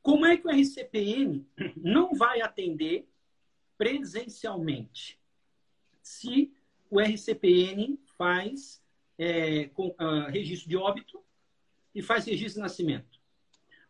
[0.01, 3.09] Como é que o RCPN não vai atender
[3.77, 5.19] presencialmente
[6.03, 6.53] se
[6.91, 8.83] o RCPN faz
[9.19, 11.23] é, com, uh, registro de óbito
[11.95, 13.21] e faz registro de nascimento.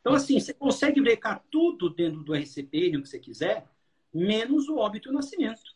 [0.00, 3.66] Então, assim, você consegue brecar tudo dentro do RCPN, o que você quiser,
[4.14, 5.74] menos o óbito e o nascimento.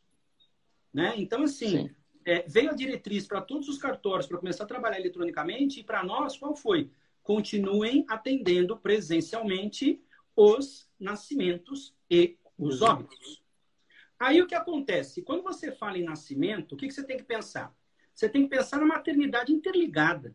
[0.95, 1.15] Né?
[1.17, 1.91] Então, assim,
[2.25, 6.05] é, veio a diretriz para todos os cartórios para começar a trabalhar eletronicamente, e para
[6.05, 6.91] nós, qual foi?
[7.23, 10.03] Continuem atendendo presencialmente
[10.37, 13.43] os nascimentos e os óbitos.
[14.19, 15.23] Aí o que acontece?
[15.23, 17.75] Quando você fala em nascimento, o que, que você tem que pensar?
[18.15, 20.35] Você tem que pensar na maternidade interligada.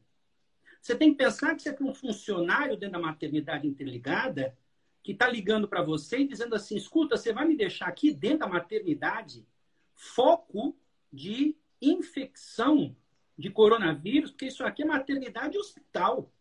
[0.81, 4.57] Você tem que pensar que você tem um funcionário dentro da maternidade interligada
[5.03, 8.39] que está ligando para você e dizendo assim: escuta, você vai me deixar aqui dentro
[8.39, 9.45] da maternidade
[9.93, 10.75] foco
[11.11, 12.95] de infecção
[13.37, 16.31] de coronavírus, porque isso aqui é maternidade hospital.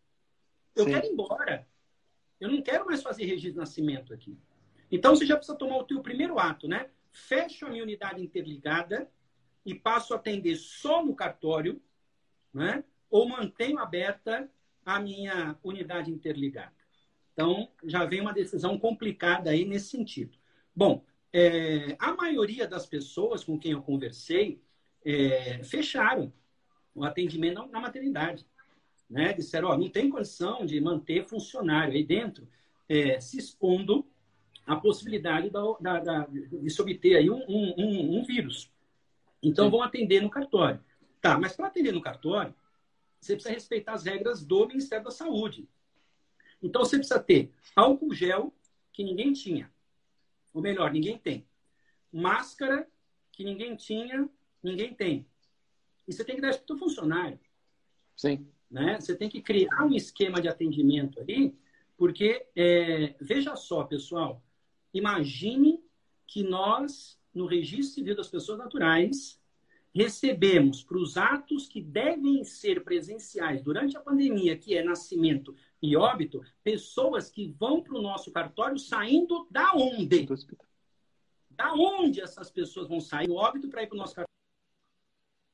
[0.75, 0.90] Eu Sim.
[0.92, 1.68] quero ir embora.
[2.40, 4.38] Eu não quero mais fazer registro de nascimento aqui.
[4.90, 6.90] Então você já precisa tomar o teu primeiro ato, né?
[7.11, 9.11] Fecho a minha unidade interligada
[9.64, 11.81] e passo a atender só no cartório,
[12.53, 12.85] né?
[13.12, 14.51] ou mantenho aberta
[14.87, 16.82] a minha unidade interligada.
[17.33, 20.37] Então, já vem uma decisão complicada aí nesse sentido.
[20.75, 24.61] Bom, é, a maioria das pessoas com quem eu conversei
[25.05, 26.33] é, fecharam
[26.95, 28.47] o atendimento na maternidade.
[29.09, 29.33] Né?
[29.33, 32.47] Disseram, ó, não tem condição de manter funcionário aí dentro,
[32.88, 34.07] é, se expondo
[34.66, 38.71] à possibilidade da, da, da, de se obter aí um, um, um vírus.
[39.42, 39.71] Então, Sim.
[39.71, 40.81] vão atender no cartório.
[41.21, 42.55] Tá, mas para atender no cartório,
[43.21, 45.68] você precisa respeitar as regras do Ministério da Saúde.
[46.62, 48.55] Então, você precisa ter álcool gel,
[48.92, 49.72] que ninguém tinha.
[50.53, 51.46] Ou melhor, ninguém tem.
[52.12, 52.87] Máscara,
[53.33, 54.29] que ninguém tinha,
[54.62, 55.27] ninguém tem.
[56.07, 57.38] E você tem que dar isso para o funcionário.
[58.14, 58.46] Sim.
[58.70, 59.01] Né?
[59.01, 61.57] Você tem que criar um esquema de atendimento ali,
[61.96, 64.42] porque, é, veja só, pessoal,
[64.92, 65.83] imagine
[66.27, 69.40] que nós, no Registro Civil das Pessoas Naturais,
[69.94, 75.97] recebemos para os atos que devem ser presenciais durante a pandemia, que é nascimento e
[75.97, 80.29] óbito, pessoas que vão para o nosso cartório saindo da onde?
[81.51, 84.14] Da onde essas pessoas vão sair do óbito para ir para o nosso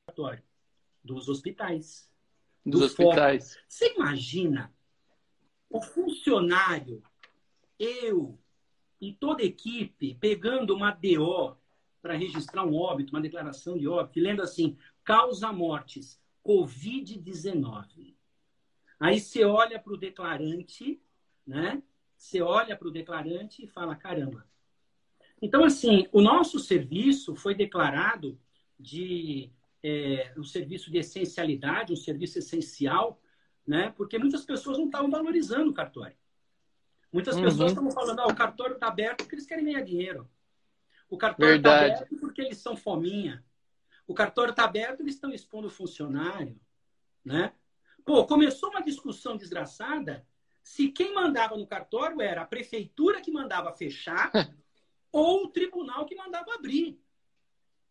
[0.07, 0.43] cartório?
[1.03, 2.07] Dos hospitais.
[2.63, 3.53] Dos do hospitais.
[3.53, 3.65] Fórum.
[3.67, 4.71] Você imagina
[5.67, 7.01] o funcionário,
[7.79, 8.37] eu
[9.01, 11.57] e toda a equipe pegando uma DO
[12.01, 18.18] para registrar um óbito, uma declaração de óbito, lendo assim, causa mortes, Covid-19.
[18.99, 21.01] Aí você olha para o declarante,
[21.45, 21.81] né?
[22.17, 24.45] Você olha para o declarante e fala, caramba.
[25.41, 28.37] Então, assim, o nosso serviço foi declarado
[28.77, 29.49] de
[29.81, 33.21] é, um serviço de essencialidade, um serviço essencial,
[33.65, 33.93] né?
[33.95, 36.15] Porque muitas pessoas não estavam valorizando o cartório.
[37.11, 37.43] Muitas uhum.
[37.43, 40.29] pessoas estavam falando, ah, o cartório está aberto porque eles querem ganhar dinheiro.
[41.09, 43.43] O cartório está aberto porque eles são fominha.
[44.05, 46.59] O cartório está aberto, eles estão expondo o funcionário.
[47.23, 47.53] Né?
[48.09, 50.25] Pô, começou uma discussão desgraçada
[50.63, 54.31] se quem mandava no cartório era a prefeitura que mandava fechar
[55.13, 56.99] ou o tribunal que mandava abrir.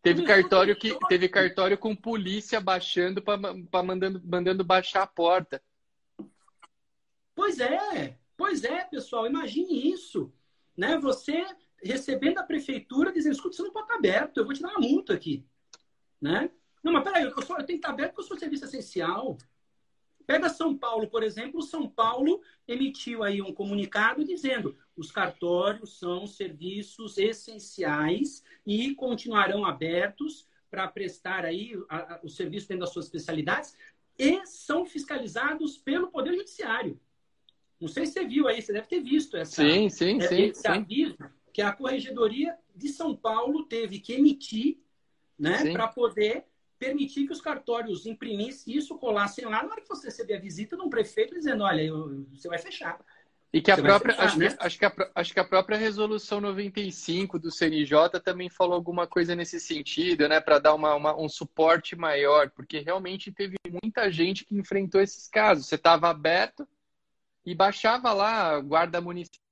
[0.01, 5.63] Teve cartório que teve cartório com polícia baixando para mandando mandando baixar a porta.
[7.33, 10.33] Pois é, pois é, pessoal, imagine isso,
[10.75, 10.97] né?
[10.97, 11.45] Você
[11.81, 14.85] recebendo a prefeitura dizendo, escuta, você não pode estar aberto, eu vou te dar uma
[14.85, 15.47] multa aqui,
[16.19, 16.51] né?
[16.83, 19.37] Não, mas peraí, eu, eu tenho que estar aberto porque eu sou serviço essencial.
[20.29, 26.27] Pega São Paulo, por exemplo, São Paulo emitiu aí um comunicado dizendo os cartórios são
[26.27, 33.05] serviços essenciais e continuarão abertos para prestar aí a, a, o serviço dentro das suas
[33.05, 33.75] especialidades
[34.19, 36.99] e são fiscalizados pelo Poder Judiciário.
[37.81, 40.67] Não sei se você viu aí, você deve ter visto essa, sim, sim, sim, esse
[40.67, 41.17] aviso
[41.51, 44.77] que a Corregedoria de São Paulo teve que emitir
[45.39, 46.45] né, para poder
[46.79, 50.77] permitir que os cartórios imprimissem isso, colassem lá, na hora que você receber a visita
[50.77, 52.99] de um prefeito dizendo, olha, eu, você vai fechar.
[53.51, 54.49] E que a você própria, fechar, acho, né?
[54.49, 59.05] que, acho, que a, acho que a própria resolução 95 do CNJ também falou alguma
[59.05, 64.09] coisa nesse sentido, né, para dar uma, uma, um suporte maior, porque realmente teve muita
[64.11, 65.65] gente que enfrentou esses casos.
[65.65, 66.67] Você estava aberto
[67.45, 69.49] e baixava lá guarda municipal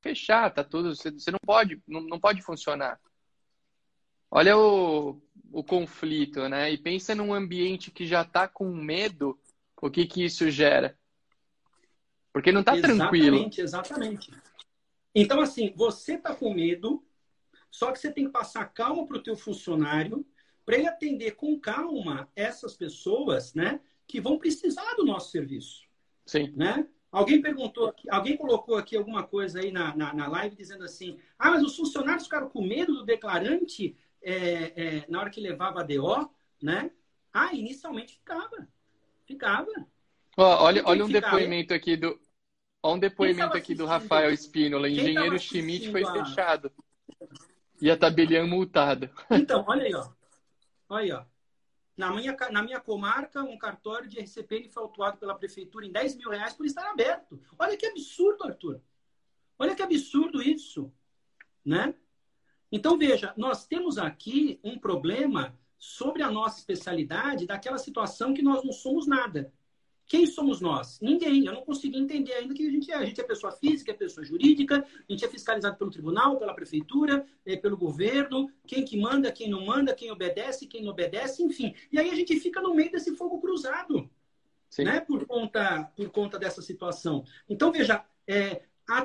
[0.00, 3.00] fechar, tá tudo, você, você não pode, não, não pode funcionar.
[4.30, 5.20] Olha o,
[5.52, 6.70] o conflito, né?
[6.70, 9.38] E pensa num ambiente que já está com medo,
[9.80, 10.98] o que que isso gera?
[12.32, 13.36] Porque não está tranquilo.
[13.36, 14.30] Exatamente, exatamente.
[15.14, 17.04] Então, assim, você está com medo,
[17.70, 20.24] só que você tem que passar calma para o teu funcionário,
[20.64, 23.80] para ele atender com calma essas pessoas, né?
[24.06, 25.82] Que vão precisar do nosso serviço.
[26.26, 26.52] Sim.
[26.54, 26.86] Né?
[27.10, 31.50] Alguém perguntou, alguém colocou aqui alguma coisa aí na, na, na live dizendo assim: ah,
[31.50, 33.96] mas os funcionários ficaram com medo do declarante
[34.28, 36.30] é, é, na hora que levava a DO,
[36.62, 36.90] né?
[37.32, 38.68] Ah, inicialmente ficava.
[39.26, 39.70] Ficava.
[40.36, 42.20] Oh, olha, olha um depoimento aqui do.
[42.82, 44.88] Olha um depoimento aqui do Rafael Espínola.
[44.88, 46.12] Engenheiro Schmidt foi a...
[46.12, 46.70] fechado.
[47.80, 49.10] E a tabeliã multada.
[49.30, 50.08] Então, olha aí, ó.
[50.88, 51.24] Olha aí, ó.
[51.96, 56.16] Na minha, na minha comarca, um cartório de RCPN foi autuado pela prefeitura em 10
[56.16, 57.40] mil reais por estar aberto.
[57.58, 58.80] Olha que absurdo, Arthur.
[59.58, 60.92] Olha que absurdo isso.
[61.64, 61.94] Né?
[62.70, 68.64] Então, veja, nós temos aqui um problema sobre a nossa especialidade daquela situação que nós
[68.64, 69.52] não somos nada.
[70.08, 70.98] Quem somos nós?
[71.02, 71.44] Ninguém.
[71.44, 72.94] Eu não consegui entender ainda que a gente é.
[72.94, 76.54] A gente é pessoa física, é pessoa jurídica, a gente é fiscalizado pelo tribunal, pela
[76.54, 81.42] prefeitura, é, pelo governo, quem que manda, quem não manda, quem obedece, quem não obedece,
[81.42, 81.74] enfim.
[81.92, 84.10] E aí a gente fica no meio desse fogo cruzado,
[84.70, 84.84] Sim.
[84.84, 84.98] né?
[85.00, 87.22] Por conta, por conta dessa situação.
[87.46, 88.62] Então, veja, é,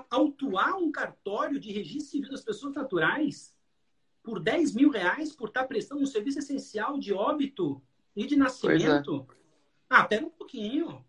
[0.10, 3.54] autuar um cartório de registro civil das pessoas naturais
[4.24, 7.82] por 10 mil reais por estar prestando um serviço essencial de óbito
[8.15, 9.28] e de nascimento.
[9.30, 9.36] É.
[9.89, 11.04] Ah, pera um pouquinho.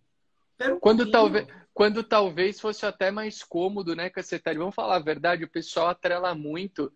[0.59, 1.13] Pera um quando, pouquinho.
[1.13, 4.59] Talvez, quando talvez fosse até mais cômodo, né, Cacetário?
[4.61, 6.93] Vamos falar a verdade, o pessoal atrela muito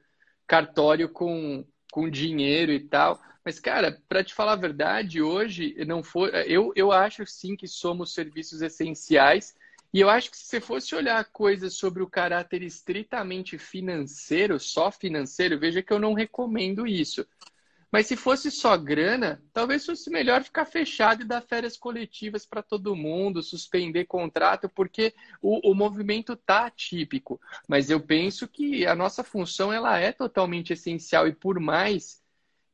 [0.46, 3.20] cartório com, com dinheiro e tal.
[3.44, 6.34] Mas, cara, para te falar a verdade, hoje não for.
[6.46, 9.54] Eu, eu acho sim que somos serviços essenciais
[9.92, 14.90] e eu acho que se você fosse olhar coisas sobre o caráter estritamente financeiro, só
[14.90, 17.26] financeiro, veja que eu não recomendo isso.
[17.90, 22.62] Mas se fosse só grana, talvez fosse melhor ficar fechado e dar férias coletivas para
[22.62, 27.40] todo mundo, suspender contrato, porque o, o movimento tá atípico.
[27.66, 32.22] Mas eu penso que a nossa função ela é totalmente essencial e por mais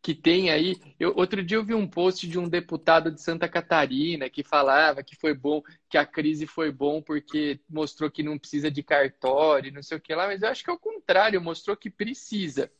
[0.04, 0.78] que tem aí.
[1.00, 5.02] Eu, outro dia eu vi um post de um deputado de Santa Catarina que falava
[5.02, 9.72] que foi bom, que a crise foi bom porque mostrou que não precisa de cartório,
[9.72, 12.70] não sei o que lá, mas eu acho que é o contrário, mostrou que precisa.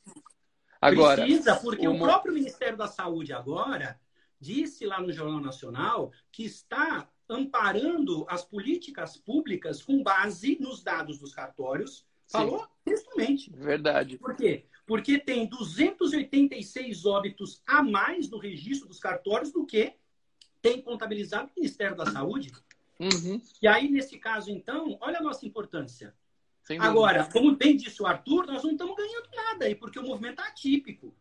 [0.78, 1.96] Agora, precisa, porque uma...
[1.96, 3.98] o próprio Ministério da Saúde agora
[4.38, 11.18] disse lá no Jornal Nacional que está amparando as políticas públicas com base nos dados
[11.18, 12.06] dos cartórios.
[12.28, 13.50] Falou textualmente.
[13.50, 14.18] Verdade.
[14.18, 14.66] Por quê?
[14.86, 19.94] Porque tem 286 óbitos a mais no registro dos cartórios do que
[20.60, 22.52] tem contabilizado o Ministério da Saúde.
[22.98, 23.40] Uhum.
[23.60, 26.14] E aí, nesse caso, então, olha a nossa importância.
[26.78, 30.40] Agora, como bem disse o Arthur, nós não estamos ganhando nada aí, porque o movimento
[30.40, 31.14] é atípico.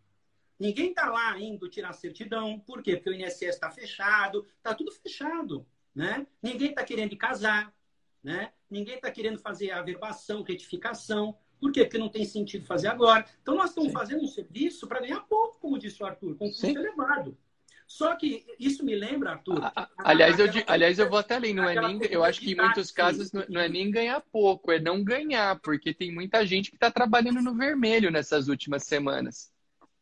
[0.57, 2.59] Ninguém está lá indo tirar certidão.
[2.59, 2.95] Por quê?
[2.95, 5.66] Porque o INSS está fechado, está tudo fechado.
[5.93, 6.26] Né?
[6.41, 7.74] Ninguém está querendo casar,
[8.24, 8.51] né?
[8.70, 11.38] ninguém está querendo fazer averbação, retificação.
[11.64, 11.86] Por quê?
[11.86, 13.26] Porque não tem sentido fazer agora.
[13.41, 13.97] Então, nós estamos Sim.
[13.97, 16.76] fazendo um serviço para ganhar pouco, como disse o Arthur, com custo Sim.
[16.76, 17.38] elevado.
[17.88, 19.61] Só que isso me lembra, Arthur.
[19.99, 22.01] aliás, eu, aliás, eu vou até além, não é nem.
[22.09, 25.93] Eu acho que em muitos casos não é nem ganhar pouco, é não ganhar, porque
[25.93, 29.49] tem muita gente que está trabalhando no vermelho nessas últimas semanas.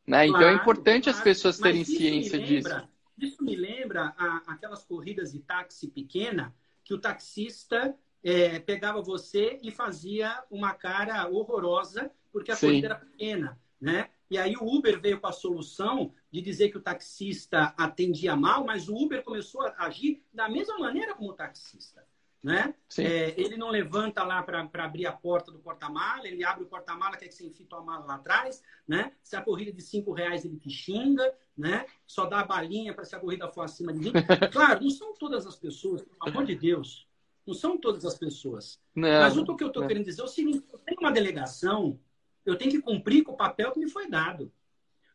[0.07, 0.27] Né?
[0.27, 1.17] Claro, então é importante claro.
[1.17, 2.87] as pessoas terem ciência lembra,
[3.19, 3.35] disso.
[3.35, 9.59] Isso me lembra a, aquelas corridas de táxi pequena que o taxista é, pegava você
[9.61, 12.67] e fazia uma cara horrorosa porque a Sim.
[12.67, 14.09] corrida era pequena, né?
[14.29, 18.63] E aí o Uber veio com a solução de dizer que o taxista atendia mal,
[18.63, 22.01] mas o Uber começou a agir da mesma maneira como o taxista.
[22.41, 22.73] Né?
[22.97, 27.15] É, ele não levanta lá para abrir a porta do porta-mala, ele abre o porta-mala,
[27.15, 29.11] quer que você enfie tua mala lá atrás, né?
[29.21, 31.85] Se a corrida é de cinco reais, ele te xinga, né?
[32.07, 34.11] Só dá a balinha para se a corrida for acima de mim.
[34.51, 37.07] Claro, não são todas as pessoas, pelo amor de Deus.
[37.45, 38.79] Não são todas as pessoas.
[38.95, 41.99] Não, Mas o que eu estou querendo dizer é o seguinte: eu tenho uma delegação,
[42.45, 44.51] eu tenho que cumprir com o papel que me foi dado.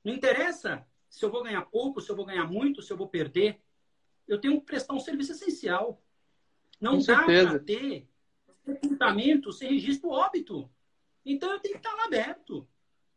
[0.04, 3.08] Não interessa se eu vou ganhar pouco, se eu vou ganhar muito, se eu vou
[3.08, 3.60] perder.
[4.26, 6.02] Eu tenho que prestar um serviço essencial.
[6.80, 8.08] Não Com dá para ter
[8.64, 10.68] sepultamento sem registro óbito.
[11.24, 12.68] Então eu tenho que estar lá aberto.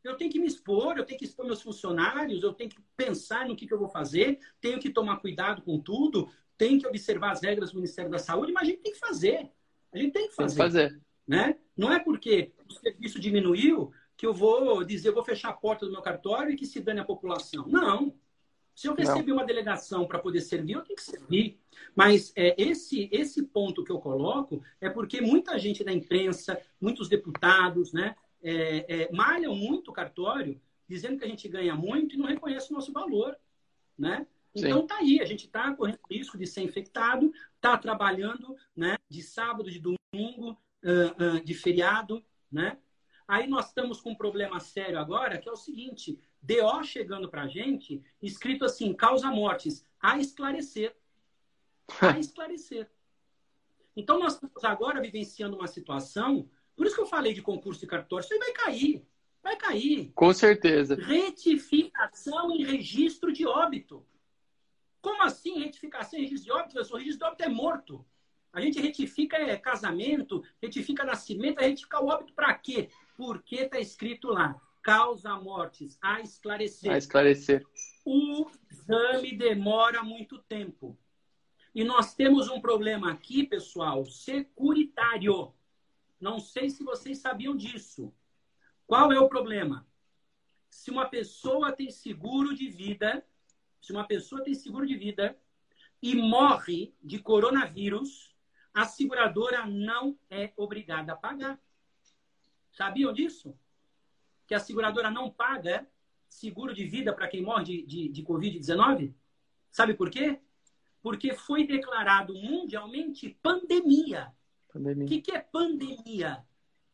[0.03, 3.47] Eu tenho que me expor, eu tenho que expor meus funcionários, eu tenho que pensar
[3.47, 7.31] no que, que eu vou fazer, tenho que tomar cuidado com tudo, tenho que observar
[7.31, 9.49] as regras do Ministério da Saúde, mas a gente tem que fazer.
[9.93, 10.57] A gente tem que fazer.
[10.57, 11.01] Tem que fazer.
[11.25, 11.55] Né?
[11.75, 15.85] Não é porque o serviço diminuiu que eu vou dizer, eu vou fechar a porta
[15.85, 17.65] do meu cartório e que se dane a população.
[17.65, 18.13] Não.
[18.75, 21.57] Se eu recebi uma delegação para poder servir, eu tenho que servir.
[21.95, 27.07] Mas é, esse, esse ponto que eu coloco é porque muita gente da imprensa, muitos
[27.07, 32.17] deputados, né, é, é, malham muito o cartório, dizendo que a gente ganha muito e
[32.17, 33.37] não reconhece o nosso valor.
[33.97, 34.27] Né?
[34.55, 39.21] Então tá aí, a gente está correndo risco de ser infectado, está trabalhando né, de
[39.21, 42.77] sábado, de domingo, uh, uh, de feriado, né?
[43.27, 47.43] Aí nós estamos com um problema sério agora, que é o seguinte: DO chegando para
[47.43, 50.95] a gente, escrito assim, causa mortes, a esclarecer.
[52.01, 52.87] A esclarecer.
[53.95, 57.87] Então, nós estamos agora vivenciando uma situação, por isso que eu falei de concurso de
[57.87, 59.07] cartório, isso aí vai cair.
[59.41, 60.11] Vai cair.
[60.13, 60.95] Com certeza.
[60.95, 64.05] Retificação em registro de óbito.
[65.01, 66.95] Como assim retificação em registro de óbito, professor?
[66.95, 68.05] O registro de óbito é morto.
[68.51, 72.89] A gente retifica é, casamento, retifica nascimento, vai retificar o óbito para quê?
[73.15, 76.91] Porque está escrito lá causa mortes a esclarecer.
[76.91, 77.65] A esclarecer.
[78.05, 80.97] O exame demora muito tempo.
[81.75, 85.53] E nós temos um problema aqui, pessoal, securitário.
[86.19, 88.11] Não sei se vocês sabiam disso.
[88.87, 89.87] Qual é o problema?
[90.69, 93.23] Se uma pessoa tem seguro de vida,
[93.81, 95.37] se uma pessoa tem seguro de vida
[96.01, 98.35] e morre de coronavírus,
[98.73, 101.59] a seguradora não é obrigada a pagar.
[102.71, 103.57] Sabiam disso?
[104.49, 105.87] que a seguradora não paga
[106.27, 109.13] seguro de vida para quem morre de, de, de Covid-19?
[109.69, 110.39] Sabe por quê?
[111.03, 114.33] Porque foi declarado mundialmente pandemia.
[115.03, 116.43] O que, que é pandemia?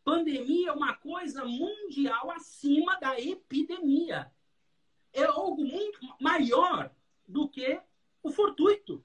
[0.04, 4.30] Pandemia é uma coisa mundial acima da epidemia.
[5.16, 6.92] É algo muito maior
[7.28, 7.82] do que
[8.22, 9.04] o fortuito.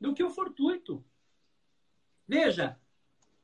[0.00, 1.04] Do que o fortuito.
[2.26, 2.80] Veja,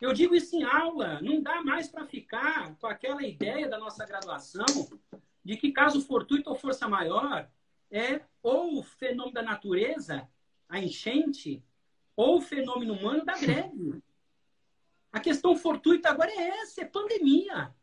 [0.00, 4.06] eu digo isso em aula, não dá mais para ficar com aquela ideia da nossa
[4.06, 4.64] graduação
[5.44, 7.48] de que caso fortuito ou força maior
[7.90, 10.28] é ou o fenômeno da natureza,
[10.68, 11.62] a enchente,
[12.16, 14.02] ou o fenômeno humano da greve.
[15.12, 17.74] A questão fortuita agora é essa, é pandemia.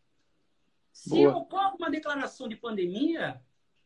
[0.91, 1.37] Se Boa.
[1.37, 3.39] ocorre uma declaração de pandemia,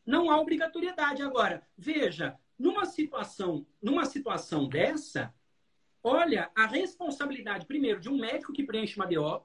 [0.06, 1.22] não há obrigatoriedade.
[1.22, 5.34] Agora, veja, numa situação, numa situação dessa,
[6.04, 9.44] olha a responsabilidade, primeiro, de um médico que preenche uma DO,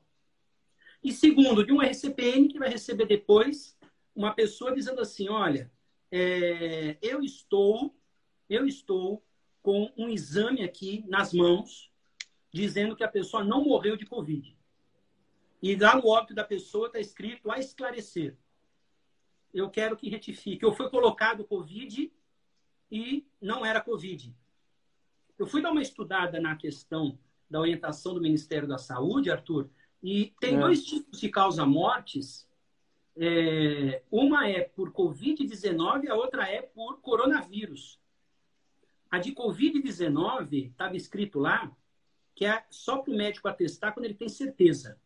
[1.03, 3.79] e segundo, de um RCPN que vai receber depois
[4.15, 5.71] uma pessoa dizendo assim, olha,
[6.11, 7.95] é, eu estou,
[8.49, 9.25] eu estou
[9.63, 11.93] com um exame aqui nas mãos
[12.53, 14.57] dizendo que a pessoa não morreu de Covid.
[15.63, 18.37] E lá no óbito da pessoa está escrito a esclarecer.
[19.57, 20.67] Eu quero que retifique.
[20.67, 22.13] Ou foi colocado Covid
[22.91, 24.37] e não era Covid.
[25.39, 29.71] Eu fui dar uma estudada na questão da orientação do Ministério da Saúde, Arthur,
[30.03, 30.61] e tem é.
[30.61, 32.47] dois tipos de causa-mortes.
[33.17, 37.99] É, uma é por Covid-19 e a outra é por coronavírus.
[39.11, 41.75] A de Covid-19, estava escrito lá,
[42.35, 45.01] que é só para o médico atestar quando ele tem certeza.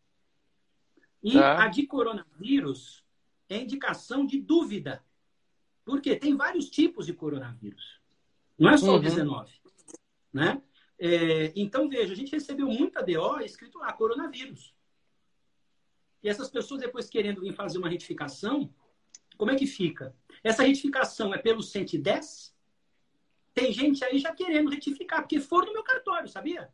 [1.23, 1.63] E tá.
[1.63, 3.05] a de coronavírus
[3.53, 5.03] é indicação de dúvida.
[5.83, 7.99] Porque tem vários tipos de coronavírus.
[8.57, 8.97] Não é só uhum.
[8.97, 9.51] o 19.
[10.31, 10.61] Né?
[10.97, 14.73] É, então, veja, a gente recebeu muita DO escrito lá, coronavírus.
[16.23, 18.73] E essas pessoas depois querendo vir fazer uma retificação,
[19.37, 20.15] como é que fica?
[20.43, 22.55] Essa retificação é pelo 110?
[23.53, 26.71] Tem gente aí já querendo retificar, porque foram no meu cartório, sabia?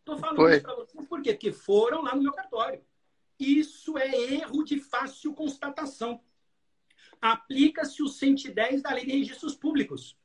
[0.00, 0.54] Estou falando Foi.
[0.54, 1.32] isso para vocês por quê?
[1.32, 2.84] Porque foram lá no meu cartório.
[3.40, 6.22] Isso é erro de fácil constatação.
[7.20, 10.16] Aplica-se o 110 da Lei de Registros Públicos.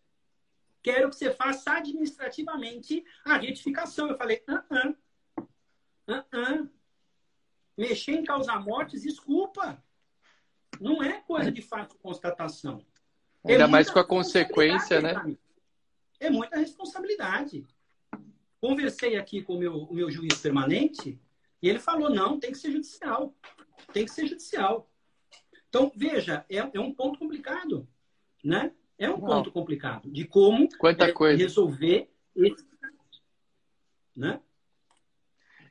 [0.83, 4.09] Quero que você faça administrativamente a retificação.
[4.09, 4.93] Eu falei, ah, ah,
[6.07, 6.67] ah, ah.
[7.77, 9.81] Mexer em causar mortes, desculpa.
[10.79, 12.85] Não é coisa de fácil constatação.
[13.45, 15.37] É Ainda mais com a consequência, né?
[16.19, 17.65] É muita responsabilidade.
[18.59, 21.19] Conversei aqui com o meu, o meu juiz permanente
[21.65, 23.33] e ele falou: não, tem que ser judicial.
[23.91, 24.87] Tem que ser judicial.
[25.67, 27.87] Então, veja, é, é um ponto complicado.
[28.43, 28.71] Né?
[28.99, 31.41] É um ponto complicado de como Quanta é, coisa.
[31.41, 32.63] resolver esse
[34.15, 34.39] né?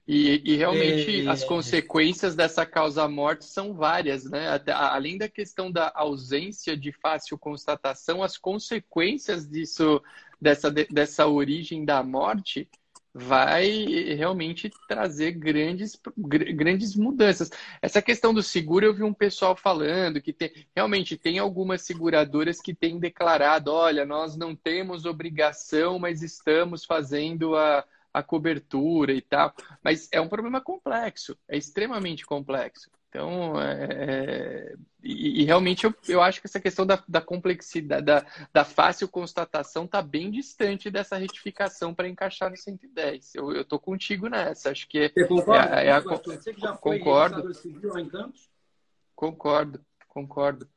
[0.06, 1.30] E, e realmente é...
[1.30, 4.48] as consequências dessa causa-morte são várias, né?
[4.48, 10.02] Até, além da questão da ausência de fácil constatação, as consequências disso,
[10.40, 12.68] dessa, dessa origem da morte,
[13.14, 13.68] vai
[14.16, 17.48] realmente trazer grandes, grandes mudanças.
[17.80, 22.60] Essa questão do seguro, eu vi um pessoal falando que tem, realmente tem algumas seguradoras
[22.60, 27.84] que têm declarado: olha, nós não temos obrigação, mas estamos fazendo a
[28.14, 29.52] a cobertura e tal.
[29.82, 32.88] Mas é um problema complexo, é extremamente complexo.
[33.14, 38.04] Então, é, é, e, e, realmente eu, eu acho que essa questão da, da complexidade,
[38.04, 43.36] da, da fácil constatação está bem distante dessa retificação para encaixar no 110.
[43.36, 44.72] Eu estou contigo nessa.
[44.72, 45.80] Acho que Você concorda?
[45.80, 47.54] É, é a, Você que já foi concordo.
[47.54, 48.50] civil lá em Campos?
[49.14, 50.68] Concordo, concordo.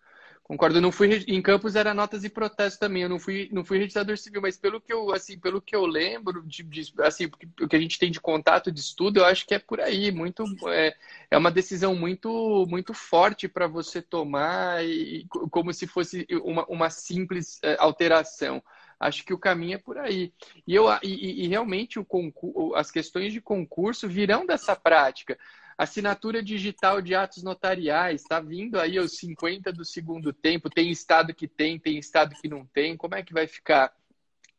[0.47, 3.03] Concordo, eu não fui em Campos era notas e protestos também.
[3.03, 5.85] Eu não fui, não fui registrador civil, mas pelo que eu, assim, pelo que eu
[5.85, 7.25] lembro de, de assim,
[7.61, 10.09] o que a gente tem de contato de estudo, eu acho que é por aí,
[10.09, 10.95] muito é,
[11.29, 16.89] é uma decisão muito muito forte para você tomar e como se fosse uma, uma
[16.89, 18.63] simples é, alteração.
[18.97, 20.33] Acho que o caminho é por aí.
[20.65, 25.37] E eu e, e realmente o concurso, as questões de concurso virão dessa prática.
[25.77, 30.71] Assinatura digital de atos notariais, está vindo aí aos 50 do segundo tempo.
[30.71, 32.97] Tem estado que tem, tem estado que não tem.
[32.97, 33.93] Como é que vai ficar?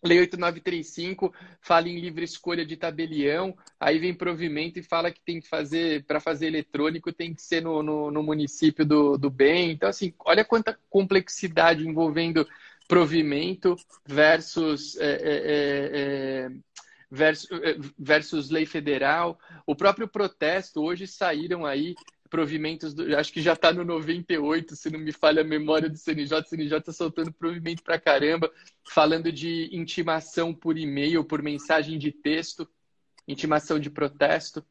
[0.05, 5.41] Lei 8935 fala em livre escolha de tabelião, aí vem provimento e fala que tem
[5.41, 9.73] que fazer, para fazer eletrônico, tem que ser no, no, no, município do, do bem.
[9.73, 12.47] Então, assim, olha quanta complexidade envolvendo
[12.87, 13.75] provimento
[14.07, 16.51] versus é, é, é, é
[17.11, 19.39] versus, eh, versus lei federal.
[19.67, 21.95] O próprio protesto, hoje saíram aí
[22.29, 25.97] provimentos, do, acho que já está no 98, se não me falha a memória do
[25.97, 28.51] CNJ, o CNJ está soltando provimento para caramba,
[28.87, 32.69] falando de intimação por e-mail, por mensagem de texto,
[33.27, 34.65] intimação de protesto.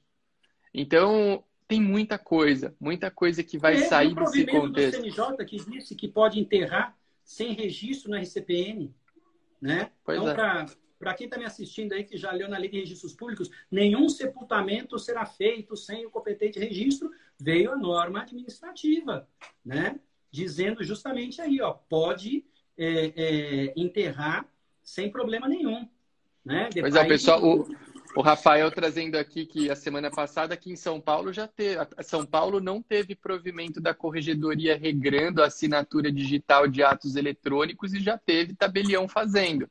[0.73, 4.99] Então, tem muita coisa, muita coisa que vai é, sair desse contexto.
[4.99, 8.93] O CNJ que disse que pode enterrar sem registro na RCPN,
[9.61, 9.91] né?
[10.05, 10.35] Pois então, é.
[10.35, 10.65] para
[10.99, 14.09] para quem está me assistindo aí, que já leu na Lei de Registros Públicos, nenhum
[14.09, 17.11] sepultamento será feito sem o competente registro.
[17.39, 19.27] Veio a norma administrativa,
[19.63, 19.99] né?
[20.31, 22.43] Dizendo justamente aí, ó, pode
[22.77, 24.47] é, é, enterrar
[24.83, 25.87] sem problema nenhum.
[26.43, 26.69] Né?
[26.79, 27.67] Pois é, pessoal, o,
[28.15, 31.77] o Rafael trazendo aqui que a semana passada aqui em São Paulo já teve.
[32.01, 37.99] São Paulo não teve provimento da corregedoria regrando a assinatura digital de atos eletrônicos e
[37.99, 39.69] já teve tabelião fazendo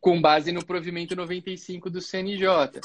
[0.00, 2.80] com base no provimento 95 do CNJ.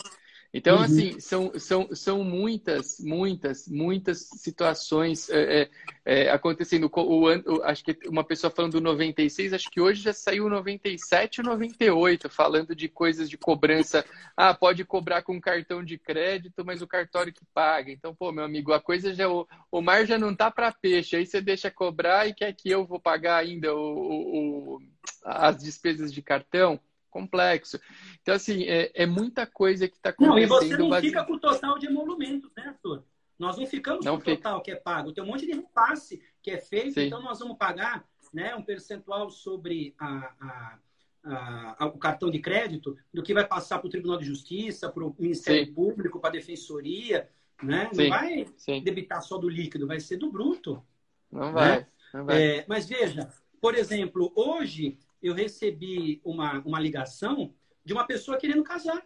[0.54, 0.84] Então, uhum.
[0.84, 5.70] assim, são, são, são muitas, muitas, muitas situações é, é,
[6.06, 6.92] é acontecendo.
[6.94, 10.50] O, o, acho que uma pessoa falando do 96, acho que hoje já saiu o
[10.50, 14.06] 97 e o 98, falando de coisas de cobrança.
[14.38, 17.92] Ah, pode cobrar com cartão de crédito, mas o cartório que paga.
[17.92, 19.28] Então, pô, meu amigo, a coisa já.
[19.28, 21.16] O, o mar já não tá para peixe.
[21.16, 24.80] Aí você deixa cobrar e quer que eu vou pagar ainda o, o
[25.24, 26.80] as despesas de cartão
[27.14, 27.80] complexo.
[28.22, 30.36] Então, assim, é, é muita coisa que está acontecendo.
[30.36, 33.04] Não, e você não fica com o total de emolumentos, né, Arthur?
[33.38, 35.14] Nós não ficamos não com o total que é pago.
[35.14, 37.06] Tem um monte de repasse que é feito, Sim.
[37.06, 38.04] então nós vamos pagar
[38.34, 40.80] né, um percentual sobre a,
[41.24, 44.90] a, a, o cartão de crédito do que vai passar para o Tribunal de Justiça,
[44.90, 45.74] para o Ministério Sim.
[45.74, 47.30] Público, para a Defensoria.
[47.62, 47.90] Né?
[47.94, 48.82] Não vai Sim.
[48.82, 50.84] debitar só do líquido, vai ser do bruto.
[51.32, 51.80] Não vai.
[51.80, 51.88] Né?
[52.14, 52.42] Não vai.
[52.42, 53.30] É, mas veja,
[53.62, 59.04] por exemplo, hoje eu recebi uma, uma ligação de uma pessoa querendo casar.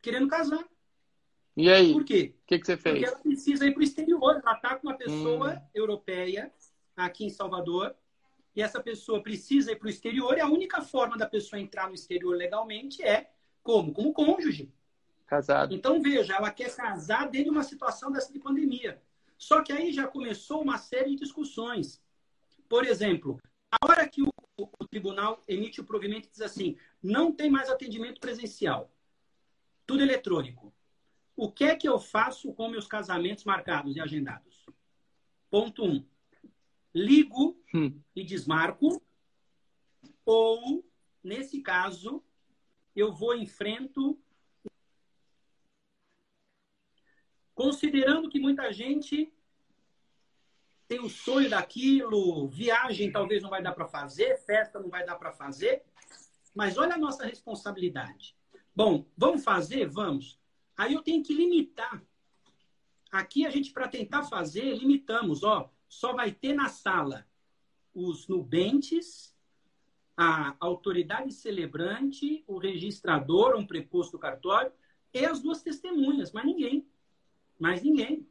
[0.00, 0.66] Querendo casar.
[1.54, 1.92] E aí?
[1.92, 2.34] Por quê?
[2.42, 2.94] O que, que você fez?
[2.94, 4.40] Porque ela precisa ir para o exterior.
[4.42, 5.68] Ela está com uma pessoa hum.
[5.74, 6.52] europeia
[6.96, 7.94] aqui em Salvador
[8.54, 11.88] e essa pessoa precisa ir para o exterior e a única forma da pessoa entrar
[11.88, 13.30] no exterior legalmente é
[13.62, 13.92] como?
[13.92, 14.72] Como cônjuge.
[15.26, 15.74] Casado.
[15.74, 19.02] Então, veja, ela quer casar dentro de uma situação dessa de pandemia.
[19.36, 22.00] Só que aí já começou uma série de discussões.
[22.68, 23.38] Por exemplo,
[23.70, 27.68] a hora que o, o tribunal emite o provimento e diz assim, não tem mais
[27.68, 28.90] atendimento presencial,
[29.86, 30.74] tudo eletrônico.
[31.36, 34.64] O que é que eu faço com meus casamentos marcados e agendados?
[35.50, 35.90] Ponto 1.
[35.90, 36.06] Um,
[36.94, 38.00] ligo hum.
[38.14, 39.02] e desmarco,
[40.24, 40.84] ou,
[41.22, 42.24] nesse caso,
[42.94, 44.18] eu vou enfrento.
[47.54, 49.32] Considerando que muita gente
[50.88, 55.16] tem o sonho daquilo, viagem talvez não vai dar para fazer, festa não vai dar
[55.16, 55.82] para fazer,
[56.54, 58.36] mas olha a nossa responsabilidade.
[58.74, 59.88] Bom, vamos fazer?
[59.88, 60.38] Vamos.
[60.76, 62.02] Aí eu tenho que limitar.
[63.10, 65.42] Aqui a gente, para tentar fazer, limitamos.
[65.42, 67.26] Ó, só vai ter na sala
[67.94, 69.34] os nubentes,
[70.16, 74.72] a autoridade celebrante, o registrador, um preposto do cartório,
[75.12, 76.86] e as duas testemunhas, mas ninguém.
[77.58, 78.28] Mais ninguém.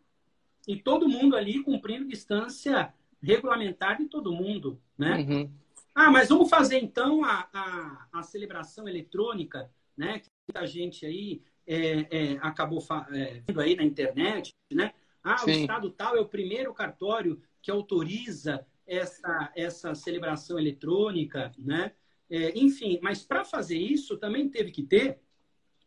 [0.68, 5.18] E todo mundo ali cumprindo distância regulamentar de todo mundo, né?
[5.18, 5.52] Uhum.
[5.94, 10.20] Ah, mas vamos fazer então a, a, a celebração eletrônica, né?
[10.20, 14.94] Que muita gente aí é, é, acabou é, vendo aí na internet, né?
[15.24, 15.46] Ah, Sim.
[15.46, 21.94] o estado tal é o primeiro cartório que autoriza essa, essa celebração eletrônica, né?
[22.30, 25.20] É, enfim, mas para fazer isso também teve que ter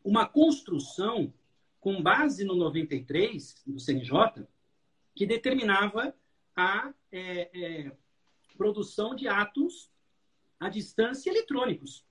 [0.05, 1.33] uma construção
[1.81, 4.47] com base no 93 do CNJ
[5.19, 6.14] que determinava
[6.55, 7.93] a é, é,
[8.57, 9.91] produção de atos
[10.61, 12.07] à distância eletrônicos.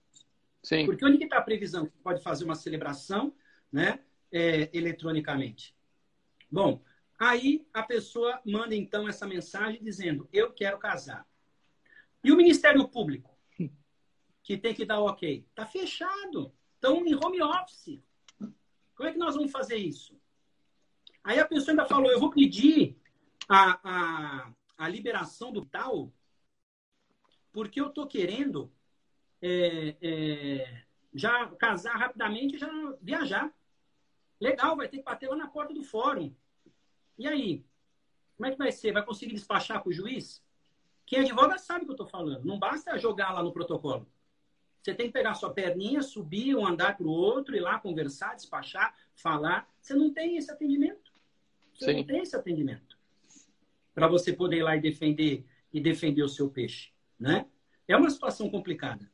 [0.62, 0.86] Sim.
[0.86, 3.34] Porque onde está a previsão que pode fazer uma celebração
[3.72, 5.74] né, é, eletronicamente?
[6.52, 6.84] Bom,
[7.18, 11.26] aí a pessoa manda então essa mensagem dizendo: Eu quero casar.
[12.22, 13.34] E o Ministério Público,
[14.44, 15.46] que tem que dar o ok?
[15.50, 16.54] Está fechado.
[16.76, 18.04] Estão em home office.
[18.96, 20.20] Como é que nós vamos fazer isso?
[21.24, 22.97] Aí a pessoa ainda falou: eu vou pedir
[23.48, 26.12] a, a, a liberação do tal,
[27.52, 28.72] porque eu estou querendo
[29.42, 30.84] é, é,
[31.14, 32.70] já casar rapidamente e já
[33.02, 33.52] viajar.
[34.40, 36.34] Legal, vai ter que bater lá na porta do fórum.
[37.18, 37.66] E aí?
[38.36, 38.92] Como é que vai ser?
[38.92, 40.44] Vai conseguir despachar com o juiz?
[41.06, 42.46] Quem advoga sabe o que eu estou falando.
[42.46, 44.08] Não basta jogar lá no protocolo.
[44.80, 48.36] Você tem que pegar sua perninha, subir um andar para o outro, ir lá conversar,
[48.36, 49.68] despachar, falar.
[49.82, 51.12] Você não tem esse atendimento.
[51.74, 51.98] Você Sim.
[51.98, 52.87] não tem esse atendimento.
[53.98, 55.44] Para você poder ir lá e defender
[55.74, 56.92] e defender o seu peixe.
[57.20, 57.48] Né?
[57.88, 59.10] É uma situação complicada.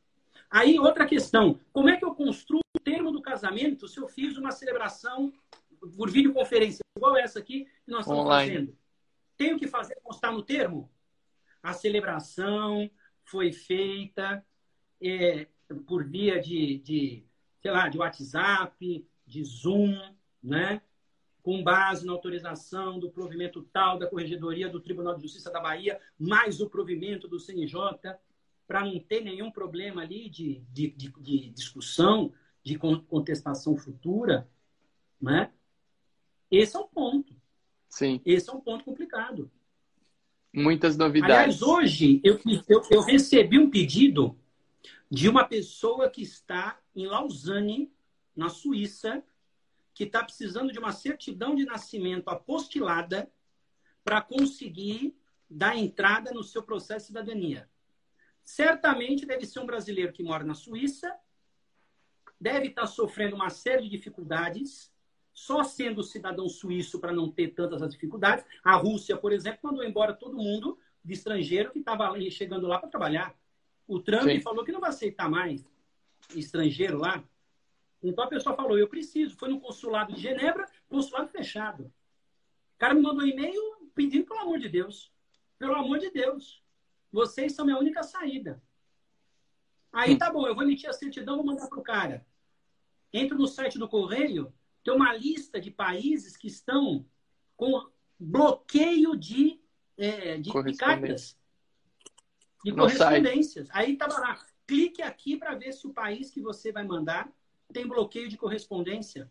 [0.50, 1.58] Aí, outra questão.
[1.72, 5.32] Como é que eu construo o termo do casamento se eu fiz uma celebração
[5.96, 8.52] por videoconferência, igual essa aqui que nós estamos Online.
[8.52, 8.78] fazendo?
[9.38, 10.92] Tenho que fazer constar no termo?
[11.62, 12.90] A celebração
[13.22, 14.44] foi feita
[15.02, 15.46] é,
[15.86, 17.24] por via de, de,
[17.62, 19.98] sei lá, de WhatsApp, de Zoom,
[20.42, 20.82] né?
[21.44, 26.00] Com base na autorização do provimento tal da Corregedoria do Tribunal de Justiça da Bahia,
[26.18, 27.78] mais o provimento do CNJ,
[28.66, 32.32] para não ter nenhum problema ali de, de, de, de, discussão,
[32.62, 34.48] de contestação futura,
[35.20, 35.52] né?
[36.50, 37.36] Esse é um ponto.
[37.90, 38.22] Sim.
[38.24, 39.50] Esse é um ponto complicado.
[40.50, 41.60] Muitas novidades.
[41.60, 44.34] Aliás, hoje eu, eu, eu recebi um pedido
[45.10, 47.92] de uma pessoa que está em Lausanne,
[48.34, 49.22] na Suíça,
[49.94, 53.30] que está precisando de uma certidão de nascimento apostilada
[54.02, 55.16] para conseguir
[55.48, 57.70] dar entrada no seu processo de cidadania.
[58.44, 61.16] Certamente deve ser um brasileiro que mora na Suíça,
[62.38, 64.92] deve estar tá sofrendo uma série de dificuldades,
[65.32, 68.44] só sendo cidadão suíço para não ter tantas dificuldades.
[68.62, 72.88] A Rússia, por exemplo, mandou embora todo mundo de estrangeiro que estava chegando lá para
[72.88, 73.34] trabalhar.
[73.86, 74.40] O Trump Sim.
[74.40, 75.64] falou que não vai aceitar mais
[76.34, 77.22] estrangeiro lá.
[78.04, 79.36] Então a pessoa falou: eu preciso.
[79.36, 81.84] Foi no consulado de Genebra, consulado fechado.
[81.84, 85.12] O cara me mandou um e-mail pedindo, pelo amor de Deus.
[85.58, 86.62] Pelo amor de Deus.
[87.10, 88.62] Vocês são minha única saída.
[89.92, 92.26] Aí tá bom, eu vou emitir a certidão, vou mandar para o cara.
[93.12, 94.52] Entro no site do Correio,
[94.82, 97.06] tem uma lista de países que estão
[97.56, 97.88] com
[98.18, 99.60] bloqueio de,
[99.96, 101.38] é, de, de cartas
[102.64, 103.68] de correspondências.
[103.70, 107.32] Aí estava lá, clique aqui para ver se o país que você vai mandar
[107.72, 109.30] tem bloqueio de correspondência.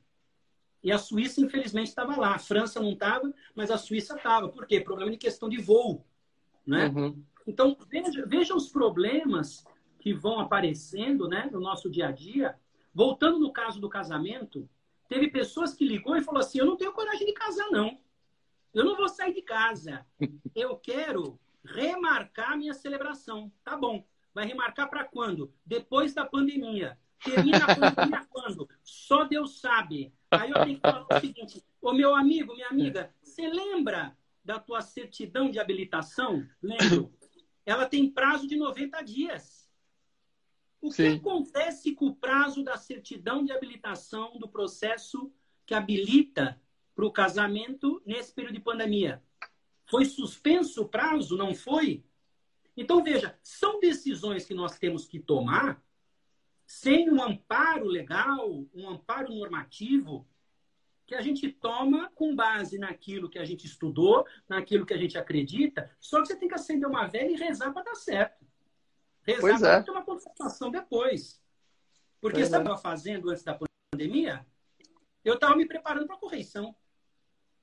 [0.84, 2.36] E a Suíça, infelizmente, estava lá.
[2.36, 4.50] A França não estava, mas a Suíça estava.
[4.50, 4.82] Por quê?
[4.82, 6.06] Problema de questão de voo.
[6.66, 6.88] Né?
[6.88, 7.24] Uhum.
[7.48, 9.64] Então, veja, veja os problemas
[10.00, 12.60] que vão aparecendo né, no nosso dia a dia.
[12.94, 14.70] Voltando no caso do casamento,
[15.14, 18.00] Teve pessoas que ligou e falou assim: eu não tenho coragem de casar, não.
[18.74, 20.04] Eu não vou sair de casa.
[20.56, 23.52] Eu quero remarcar minha celebração.
[23.64, 24.04] Tá bom.
[24.34, 25.54] Vai remarcar para quando?
[25.64, 26.98] Depois da pandemia.
[27.24, 28.70] Termina a pandemia quando?
[28.84, 30.14] Só Deus sabe.
[30.30, 34.60] Aí eu tenho que falar o seguinte: Ô meu amigo, minha amiga, você lembra da
[34.60, 36.48] tua certidão de habilitação?
[36.62, 37.14] Lembro.
[37.66, 39.70] Ela tem prazo de 90 dias.
[40.82, 41.04] O Sim.
[41.04, 45.32] que acontece com o prazo da certidão de habilitação do processo
[45.66, 46.62] que habilita
[46.94, 49.24] para o casamento nesse período de pandemia?
[49.86, 51.38] Foi suspenso o prazo?
[51.38, 52.04] Não foi?
[52.76, 55.82] Então, veja, são decisões que nós temos que tomar
[56.66, 60.28] sem um amparo legal, um amparo normativo,
[61.06, 65.18] que a gente toma com base naquilo que a gente estudou, naquilo que a gente
[65.18, 68.46] acredita, só que você tem que acender uma vela e rezar para dar certo.
[69.22, 69.82] Rezar para é.
[69.82, 71.42] ter uma constatação depois.
[72.20, 73.60] Porque pois sabe o que eu estava fazendo antes da
[73.92, 74.46] pandemia?
[75.24, 76.76] Eu estava me preparando para a correição.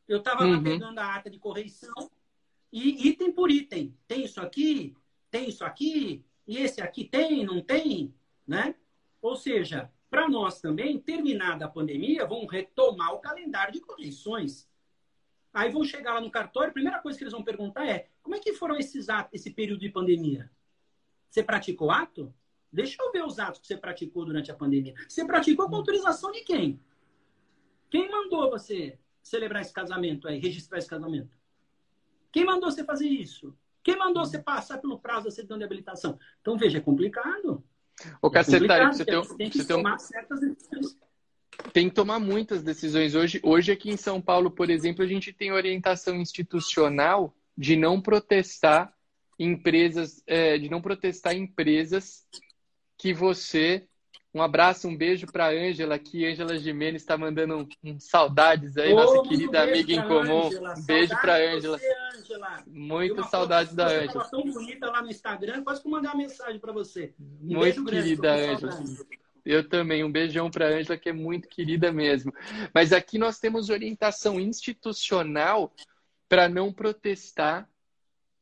[0.06, 0.62] Eu estava uhum.
[0.62, 2.10] pegando a ata de correição
[2.72, 3.96] e item por item.
[4.06, 4.96] Tem isso aqui,
[5.30, 8.14] tem isso aqui, e esse aqui tem, não tem,
[8.46, 8.74] né?
[9.20, 14.68] Ou seja, para nós também, terminada a pandemia, vão retomar o calendário de correições.
[15.52, 18.34] Aí vão chegar lá no cartório, a primeira coisa que eles vão perguntar é: como
[18.34, 20.50] é que foram esses atos, esse período de pandemia?
[21.28, 22.34] Você praticou ato?
[22.72, 24.94] Deixa eu ver os atos que você praticou durante a pandemia.
[25.08, 26.80] Você praticou com autorização de quem?
[27.88, 31.36] Quem mandou você celebrar esse casamento aí, registrar esse casamento?
[32.32, 33.56] Quem mandou você fazer isso?
[33.82, 36.18] Quem mandou você passar pelo prazo da certidão de habilitação?
[36.40, 37.64] Então, veja, é complicado.
[38.22, 38.68] Ô, é você tem,
[39.36, 40.06] tem que você tomar tem...
[40.06, 40.96] certas decisões.
[41.72, 43.14] Tem que tomar muitas decisões.
[43.14, 48.00] Hoje, hoje, aqui em São Paulo, por exemplo, a gente tem orientação institucional de não
[48.00, 48.92] protestar
[49.38, 52.24] empresas, é, de não protestar empresas
[52.96, 53.86] que você.
[54.32, 56.26] Um abraço, um beijo para Ângela aqui.
[56.26, 60.46] Ângela Jimenez está mandando um, um, saudades aí, nossa querida amiga em comum.
[60.46, 60.74] Angela.
[60.78, 61.54] Um beijo para a
[62.16, 62.64] Ângela.
[62.66, 64.28] Muitas saudades da Ângela.
[64.30, 67.14] tão bonita lá no Instagram, quase que eu mandar uma mensagem para você.
[67.18, 68.82] Um muito querida, Ângela.
[69.44, 72.32] Eu também, um beijão para a Ângela, que é muito querida mesmo.
[72.74, 75.74] Mas aqui nós temos orientação institucional
[76.28, 77.68] para não protestar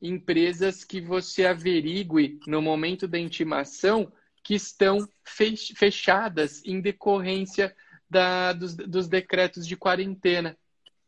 [0.01, 4.13] empresas que você averigue no momento da intimação
[4.43, 7.75] que estão fechadas em decorrência
[8.09, 10.57] da, dos, dos decretos de quarentena.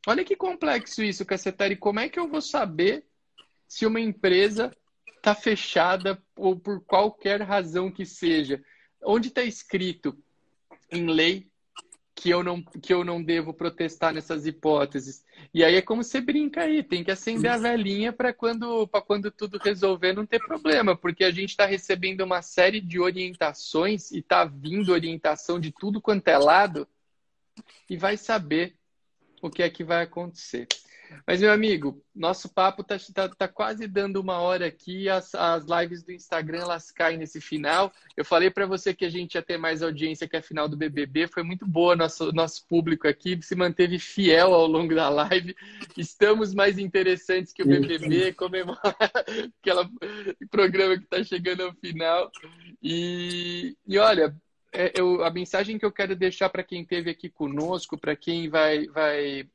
[0.07, 1.77] Olha que complexo isso, Cacetari.
[1.77, 3.05] Como é que eu vou saber
[3.69, 4.75] se uma empresa
[5.17, 8.63] está fechada ou por qualquer razão que seja?
[9.03, 10.17] Onde está escrito
[10.91, 11.51] em lei
[12.21, 15.25] que eu não que eu não devo protestar nessas hipóteses.
[15.55, 19.01] E aí é como você brinca aí, tem que acender a velhinha para quando para
[19.01, 24.11] quando tudo resolver não ter problema, porque a gente está recebendo uma série de orientações
[24.11, 26.87] e está vindo orientação de tudo quanto é lado
[27.89, 28.77] e vai saber
[29.41, 30.67] o que é que vai acontecer.
[31.27, 35.09] Mas, meu amigo, nosso papo tá, tá, tá quase dando uma hora aqui.
[35.09, 37.93] As, as lives do Instagram, elas caem nesse final.
[38.17, 40.77] Eu falei para você que a gente ia ter mais audiência que a final do
[40.77, 41.27] BBB.
[41.27, 43.39] Foi muito boa nosso, nosso público aqui.
[43.43, 45.55] Se manteve fiel ao longo da live.
[45.97, 48.33] Estamos mais interessantes que o BBB.
[48.35, 48.81] Comemorar
[49.63, 52.31] aquele programa que está chegando ao final.
[52.83, 54.35] E, e olha,
[54.73, 58.87] eu, a mensagem que eu quero deixar para quem esteve aqui conosco, para quem vai,
[58.87, 59.49] vai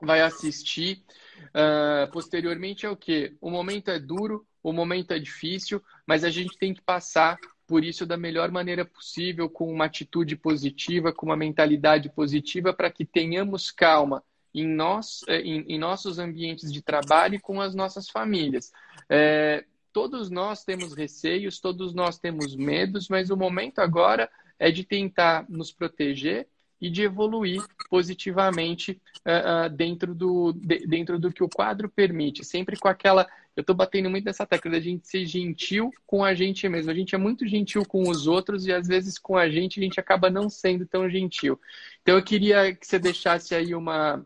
[0.00, 1.02] vai assistir.
[1.48, 3.36] Uh, posteriormente é o que?
[3.40, 7.84] O momento é duro, o momento é difícil, mas a gente tem que passar por
[7.84, 13.04] isso da melhor maneira possível, com uma atitude positiva, com uma mentalidade positiva, para que
[13.04, 14.22] tenhamos calma
[14.54, 18.72] em, nós, eh, em, em, nossos ambientes de trabalho e com as nossas famílias.
[19.10, 19.64] É,
[19.96, 24.28] todos nós temos receios, todos nós temos medos, mas o momento agora
[24.58, 26.46] é de tentar nos proteger
[26.78, 32.44] e de evoluir positivamente uh, uh, dentro, do, de, dentro do que o quadro permite.
[32.44, 33.26] Sempre com aquela.
[33.56, 36.90] Eu estou batendo muito nessa tecla da gente ser gentil com a gente mesmo.
[36.90, 39.82] A gente é muito gentil com os outros e às vezes com a gente a
[39.82, 41.58] gente acaba não sendo tão gentil.
[42.02, 44.22] Então eu queria que você deixasse aí uma,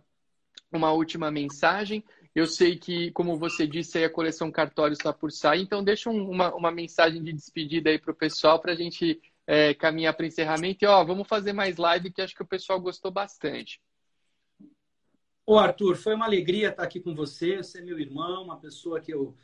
[0.72, 2.02] uma última mensagem.
[2.34, 6.08] Eu sei que, como você disse, aí a coleção Cartório está por sair, então deixa
[6.08, 10.14] um, uma, uma mensagem de despedida aí para o pessoal para a gente é, caminhar
[10.14, 10.84] para encerramento.
[10.84, 13.80] E ó, vamos fazer mais live que acho que o pessoal gostou bastante.
[15.44, 17.56] Ô Arthur, foi uma alegria estar aqui com você.
[17.56, 19.34] Você é meu irmão, uma pessoa que eu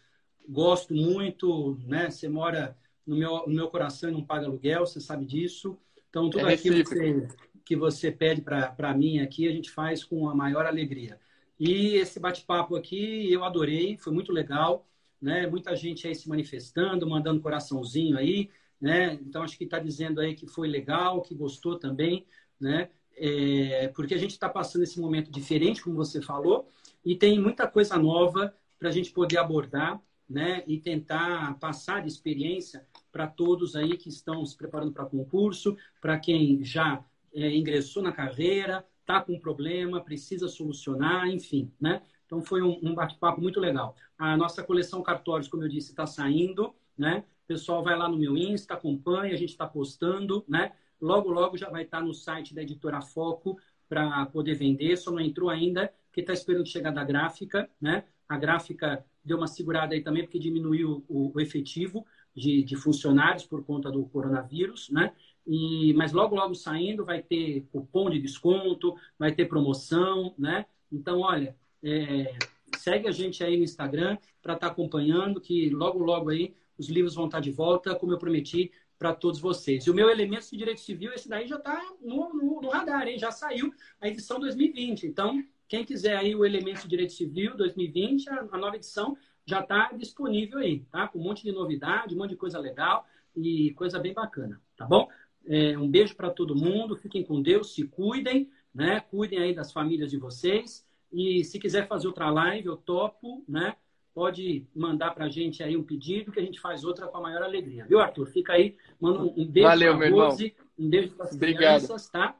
[0.48, 2.08] gosto muito, né?
[2.08, 5.76] Você mora no meu, no meu coração e não paga aluguel, você sabe disso.
[6.08, 7.28] Então, tudo é aquilo que você,
[7.64, 11.18] que você pede para mim aqui, a gente faz com a maior alegria.
[11.58, 14.86] E esse bate-papo aqui eu adorei, foi muito legal,
[15.20, 15.46] né?
[15.46, 19.14] Muita gente aí se manifestando, mandando coraçãozinho aí né?
[19.14, 22.26] Então acho que está dizendo aí que foi legal, que gostou também,
[22.60, 22.90] né?
[23.16, 26.68] é, porque a gente está passando esse momento diferente, como você falou,
[27.04, 32.08] e tem muita coisa nova para a gente poder abordar né, e tentar passar de
[32.08, 37.02] experiência para todos aí que estão se preparando para concurso, para quem já
[37.32, 42.02] é, ingressou na carreira, está com um problema, precisa solucionar, enfim, né?
[42.26, 43.94] Então foi um, um bate-papo muito legal.
[44.18, 47.24] A nossa coleção cartórios, como eu disse, está saindo, né?
[47.44, 50.72] O pessoal vai lá no meu Insta, acompanha, a gente está postando, né?
[51.00, 53.56] Logo, logo já vai estar tá no site da editora Foco
[53.88, 58.04] para poder vender, só não entrou ainda, porque está esperando chegar da gráfica, né?
[58.28, 62.04] A gráfica deu uma segurada aí também, porque diminuiu o, o efetivo
[62.36, 65.12] de, de, funcionários por conta do coronavírus, né?
[65.46, 70.66] E, mas logo, logo saindo, vai ter cupom de desconto, vai ter promoção, né?
[70.92, 72.36] Então, olha, é,
[72.76, 76.88] segue a gente aí no Instagram para estar tá acompanhando, que logo, logo aí os
[76.88, 79.86] livros vão estar tá de volta, como eu prometi para todos vocês.
[79.86, 83.06] E o meu Elementos de Direito Civil, esse daí já está no, no, no, radar,
[83.08, 83.18] hein?
[83.18, 85.06] Já saiu a edição 2020.
[85.06, 89.16] Então, quem quiser aí o Elementos de Direito Civil 2020, a, a nova edição
[89.46, 91.06] já está disponível aí, tá?
[91.06, 94.84] Com um monte de novidade, um monte de coisa legal e coisa bem bacana, tá
[94.84, 95.08] bom?
[95.46, 99.00] É, um beijo para todo mundo, fiquem com Deus, se cuidem, né?
[99.00, 100.84] Cuidem aí das famílias de vocês.
[101.12, 103.76] E se quiser fazer outra live, eu topo, né?
[104.12, 107.20] Pode mandar para a gente aí um pedido que a gente faz outra com a
[107.20, 107.86] maior alegria.
[107.86, 108.26] Viu, Arthur?
[108.26, 110.66] Fica aí, manda um beijo Valeu, meu Rose, irmão.
[110.78, 112.36] um beijo para as crianças, tá?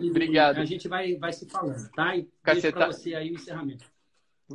[0.00, 0.58] E Obrigado.
[0.58, 2.16] A gente vai, vai se falando, tá?
[2.16, 2.78] E Caceta...
[2.78, 3.84] para você aí o encerramento.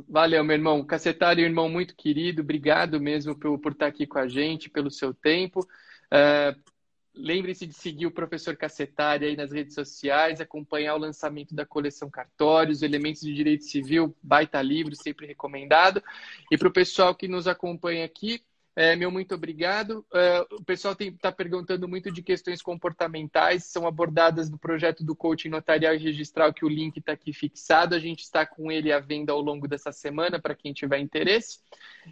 [0.08, 0.84] Valeu, meu irmão.
[0.84, 5.12] Cacetário, irmão muito querido, obrigado mesmo por, por estar aqui com a gente, pelo seu
[5.12, 5.60] tempo.
[5.60, 6.72] Uh,
[7.14, 12.10] Lembre-se de seguir o professor Cacetari aí nas redes sociais, acompanhar o lançamento da coleção
[12.10, 16.02] Cartórios, Elementos de Direito Civil, baita livro, sempre recomendado.
[16.50, 18.42] E para o pessoal que nos acompanha aqui,
[18.74, 20.04] é, meu muito obrigado.
[20.14, 25.50] É, o pessoal está perguntando muito de questões comportamentais, são abordadas no projeto do coaching
[25.50, 27.94] notarial e registral, que o link está aqui fixado.
[27.94, 31.58] A gente está com ele à venda ao longo dessa semana, para quem tiver interesse.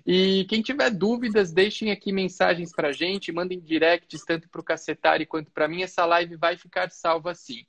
[0.07, 4.65] E quem tiver dúvidas, deixem aqui mensagens para a gente, mandem directs, tanto para o
[4.65, 5.83] Cacetari quanto para mim.
[5.83, 7.65] Essa live vai ficar salva sim.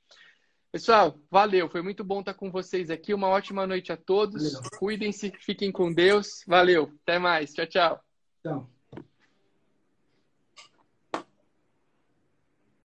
[0.69, 1.69] Pessoal, valeu.
[1.69, 3.13] Foi muito bom estar com vocês aqui.
[3.13, 4.57] Uma ótima noite a todos.
[4.77, 6.43] Cuidem-se, fiquem com Deus.
[6.47, 6.91] Valeu.
[7.03, 7.53] Até mais.
[7.53, 8.03] Tchau, tchau.
[8.41, 8.70] Tchau.